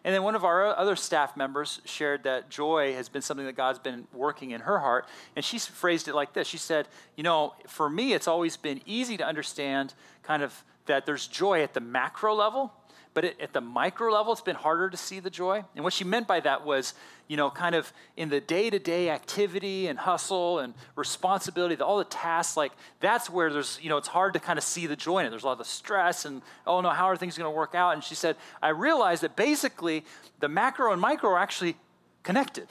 And 0.08 0.14
then 0.14 0.22
one 0.22 0.34
of 0.34 0.42
our 0.42 0.74
other 0.74 0.96
staff 0.96 1.36
members 1.36 1.82
shared 1.84 2.22
that 2.22 2.48
joy 2.48 2.94
has 2.94 3.10
been 3.10 3.20
something 3.20 3.44
that 3.44 3.56
God's 3.56 3.78
been 3.78 4.06
working 4.14 4.52
in 4.52 4.62
her 4.62 4.78
heart. 4.78 5.06
And 5.36 5.44
she 5.44 5.58
phrased 5.58 6.08
it 6.08 6.14
like 6.14 6.32
this 6.32 6.48
She 6.48 6.56
said, 6.56 6.88
You 7.14 7.24
know, 7.24 7.52
for 7.66 7.90
me, 7.90 8.14
it's 8.14 8.26
always 8.26 8.56
been 8.56 8.80
easy 8.86 9.18
to 9.18 9.26
understand 9.26 9.92
kind 10.22 10.42
of 10.42 10.64
that 10.86 11.04
there's 11.04 11.26
joy 11.26 11.62
at 11.62 11.74
the 11.74 11.80
macro 11.80 12.34
level, 12.34 12.72
but 13.14 13.24
at 13.24 13.52
the 13.52 13.60
micro 13.60 14.12
level, 14.12 14.32
it's 14.32 14.42
been 14.42 14.56
harder 14.56 14.90
to 14.90 14.96
see 14.96 15.20
the 15.20 15.30
joy. 15.30 15.64
And 15.74 15.84
what 15.84 15.92
she 15.92 16.04
meant 16.04 16.26
by 16.26 16.40
that 16.40 16.64
was, 16.64 16.94
you 17.26 17.36
know, 17.36 17.50
kind 17.50 17.74
of 17.74 17.92
in 18.16 18.28
the 18.28 18.40
day 18.40 18.70
to 18.70 18.78
day 18.78 19.10
activity 19.10 19.86
and 19.86 19.98
hustle 19.98 20.58
and 20.58 20.74
responsibility, 20.94 21.80
all 21.80 21.98
the 21.98 22.04
tasks, 22.04 22.56
like 22.56 22.72
that's 23.00 23.28
where 23.28 23.52
there's, 23.52 23.78
you 23.82 23.88
know, 23.88 23.96
it's 23.96 24.08
hard 24.08 24.34
to 24.34 24.40
kind 24.40 24.58
of 24.58 24.64
see 24.64 24.86
the 24.86 24.96
joy 24.96 25.20
in 25.20 25.26
it. 25.26 25.30
There's 25.30 25.44
a 25.44 25.46
lot 25.46 25.60
of 25.60 25.66
stress 25.66 26.24
and, 26.24 26.42
oh 26.66 26.80
no, 26.80 26.90
how 26.90 27.06
are 27.06 27.16
things 27.16 27.36
going 27.36 27.50
to 27.50 27.56
work 27.56 27.74
out? 27.74 27.94
And 27.94 28.04
she 28.04 28.14
said, 28.14 28.36
I 28.62 28.68
realized 28.68 29.22
that 29.22 29.36
basically 29.36 30.04
the 30.40 30.48
macro 30.48 30.92
and 30.92 31.00
micro 31.00 31.30
are 31.30 31.38
actually 31.38 31.76
connected. 32.22 32.68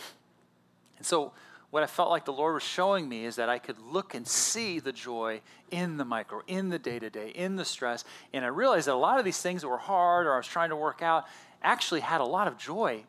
And 0.98 1.06
so, 1.06 1.34
what 1.70 1.84
I 1.84 1.86
felt 1.86 2.10
like 2.10 2.26
the 2.26 2.34
Lord 2.34 2.54
was 2.54 2.64
showing 2.64 3.10
me 3.10 3.26
is 3.26 3.36
that 3.36 3.50
I 3.50 3.60
could 3.60 3.78
look 3.80 4.16
and 4.16 4.26
see 4.26 4.80
the 4.80 4.94
joy 4.94 5.42
in 5.70 5.98
the 5.98 6.06
micro, 6.06 6.42
in 6.48 6.70
the 6.70 6.80
day 6.80 6.98
to 6.98 7.10
day, 7.10 7.30
in 7.30 7.58
the 7.58 7.66
stress. 7.66 8.06
And 8.34 8.46
I 8.46 8.48
realized 8.48 8.88
that 8.88 8.94
a 8.94 8.96
lot 8.96 9.20
of 9.20 9.26
these 9.26 9.42
things 9.42 9.62
that 9.62 9.68
were 9.68 9.78
hard 9.78 10.28
or 10.28 10.34
I 10.34 10.38
was 10.38 10.48
trying 10.48 10.70
to 10.70 10.78
work 10.78 11.02
out 11.02 11.26
actually 11.62 12.00
had 12.00 12.22
a 12.22 12.26
lot 12.26 12.48
of 12.48 12.58
joy 12.58 13.04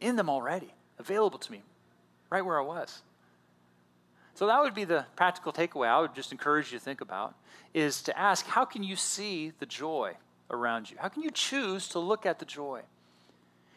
in 0.00 0.16
them 0.16 0.28
already, 0.28 0.74
available 0.98 1.38
to 1.38 1.52
me, 1.52 1.62
right 2.28 2.44
where 2.44 2.58
I 2.58 2.64
was. 2.64 3.02
So 4.34 4.48
that 4.48 4.60
would 4.60 4.74
be 4.74 4.84
the 4.84 5.06
practical 5.14 5.52
takeaway 5.52 5.86
I 5.86 6.00
would 6.00 6.14
just 6.14 6.32
encourage 6.32 6.72
you 6.72 6.78
to 6.78 6.84
think 6.84 7.00
about 7.00 7.34
is 7.72 8.02
to 8.02 8.18
ask 8.18 8.46
how 8.46 8.64
can 8.64 8.82
you 8.82 8.96
see 8.96 9.52
the 9.60 9.66
joy 9.66 10.16
around 10.50 10.90
you? 10.90 10.96
How 10.98 11.08
can 11.08 11.22
you 11.22 11.30
choose 11.30 11.88
to 11.90 12.00
look 12.00 12.26
at 12.26 12.40
the 12.40 12.44
joy? 12.44 12.82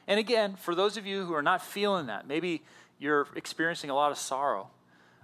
And 0.08 0.20
again, 0.20 0.56
for 0.56 0.74
those 0.74 0.98
of 0.98 1.06
you 1.06 1.26
who 1.26 1.34
are 1.34 1.44
not 1.44 1.62
feeling 1.62 2.08
that, 2.08 2.28
maybe 2.28 2.64
you're 3.00 3.28
experiencing 3.36 3.90
a 3.90 3.96
lot 3.96 4.12
of 4.12 4.18
sorrow, 4.18 4.70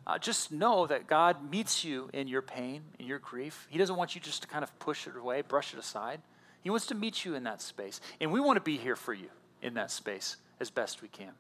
uh, 0.06 0.18
just 0.18 0.52
know 0.52 0.86
that 0.88 1.08
God 1.08 1.50
meets 1.50 1.84
you 1.84 2.10
in 2.14 2.28
your 2.28 2.42
pain, 2.42 2.82
in 3.00 3.06
your 3.06 3.20
grief. 3.20 3.68
He 3.70 3.78
doesn't 3.78 3.96
want 3.96 4.16
you 4.16 4.22
just 4.22 4.42
to 4.42 4.48
kind 4.48 4.64
of 4.64 4.78
push 4.80 5.08
it 5.08 5.16
away, 5.16 5.42
brush 5.42 5.74
it 5.74 5.80
aside. 5.80 6.22
He 6.62 6.70
wants 6.70 6.88
to 6.88 6.96
meet 6.96 7.24
you 7.24 7.36
in 7.36 7.44
that 7.44 7.62
space. 7.62 8.02
And 8.20 8.32
we 8.32 8.40
want 8.40 8.58
to 8.58 8.62
be 8.62 8.78
here 8.78 8.96
for 8.96 9.14
you 9.14 9.30
in 9.62 9.76
that 9.76 9.92
space 9.92 10.38
as 10.60 10.70
best 10.70 11.02
we 11.02 11.08
can. 11.08 11.32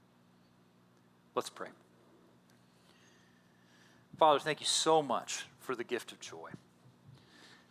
Let's 1.35 1.49
pray. 1.49 1.69
Father, 4.17 4.39
thank 4.39 4.59
you 4.59 4.65
so 4.65 5.01
much 5.01 5.45
for 5.59 5.75
the 5.75 5.83
gift 5.83 6.11
of 6.11 6.19
joy. 6.19 6.49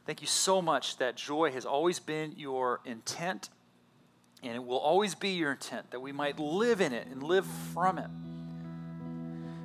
Thank 0.04 0.20
you 0.20 0.26
so 0.26 0.60
much 0.60 0.96
that 0.96 1.16
joy 1.16 1.52
has 1.52 1.64
always 1.64 2.00
been 2.00 2.34
your 2.36 2.80
intent, 2.84 3.50
and 4.42 4.54
it 4.54 4.64
will 4.64 4.78
always 4.78 5.14
be 5.14 5.30
your 5.30 5.52
intent 5.52 5.92
that 5.92 6.00
we 6.00 6.10
might 6.10 6.40
live 6.40 6.80
in 6.80 6.92
it 6.92 7.06
and 7.06 7.22
live 7.22 7.46
from 7.72 7.98
it. 7.98 8.10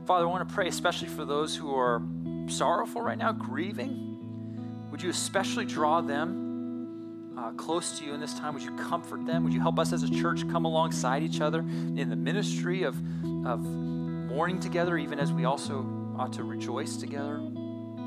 Father, 0.08 0.26
I 0.26 0.30
want 0.30 0.48
to 0.48 0.56
pray 0.56 0.70
especially 0.70 1.10
for 1.10 1.26
those 1.26 1.54
who 1.54 1.76
are 1.76 2.02
sorrowful 2.48 3.02
right 3.02 3.18
now, 3.18 3.34
grieving. 3.34 4.88
Would 4.90 5.02
you 5.02 5.10
especially 5.10 5.66
draw 5.66 6.00
them 6.00 7.36
uh, 7.38 7.52
close 7.52 8.00
to 8.00 8.06
you 8.06 8.14
in 8.14 8.22
this 8.22 8.34
time? 8.34 8.54
Would 8.54 8.64
you 8.64 8.74
comfort 8.78 9.26
them? 9.26 9.44
Would 9.44 9.52
you 9.52 9.60
help 9.60 9.78
us 9.78 9.92
as 9.92 10.04
a 10.04 10.10
church 10.10 10.48
come 10.50 10.64
alongside 10.64 11.24
each 11.24 11.42
other 11.42 11.60
in 11.60 12.10
the 12.10 12.16
ministry 12.16 12.84
of, 12.84 12.96
of 13.46 13.60
mourning 13.60 14.62
together, 14.62 14.98
even 14.98 15.20
as 15.20 15.34
we 15.34 15.44
also 15.44 15.86
ought 16.18 16.32
to 16.34 16.44
rejoice 16.44 16.96
together 16.96 17.42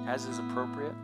as 0.09 0.25
is 0.25 0.39
appropriate? 0.39 0.95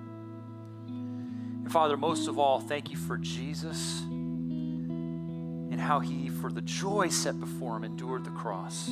And 0.86 1.70
Father, 1.70 1.98
most 1.98 2.26
of 2.26 2.38
all, 2.38 2.58
thank 2.58 2.90
you 2.90 2.96
for 2.96 3.18
Jesus 3.18 4.00
and 4.00 5.78
how 5.78 6.00
he, 6.00 6.30
for 6.30 6.50
the 6.50 6.62
joy 6.62 7.10
set 7.10 7.38
before 7.38 7.76
him, 7.76 7.84
endured 7.84 8.24
the 8.24 8.30
cross 8.30 8.88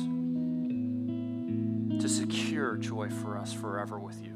to 1.99 2.09
secure 2.09 2.77
joy 2.77 3.09
for 3.09 3.37
us 3.37 3.53
forever 3.53 3.99
with 3.99 4.21
you. 4.21 4.33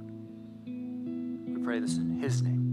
We 0.66 1.64
pray 1.64 1.80
this 1.80 1.98
in 1.98 2.20
His 2.20 2.42
name. 2.42 2.69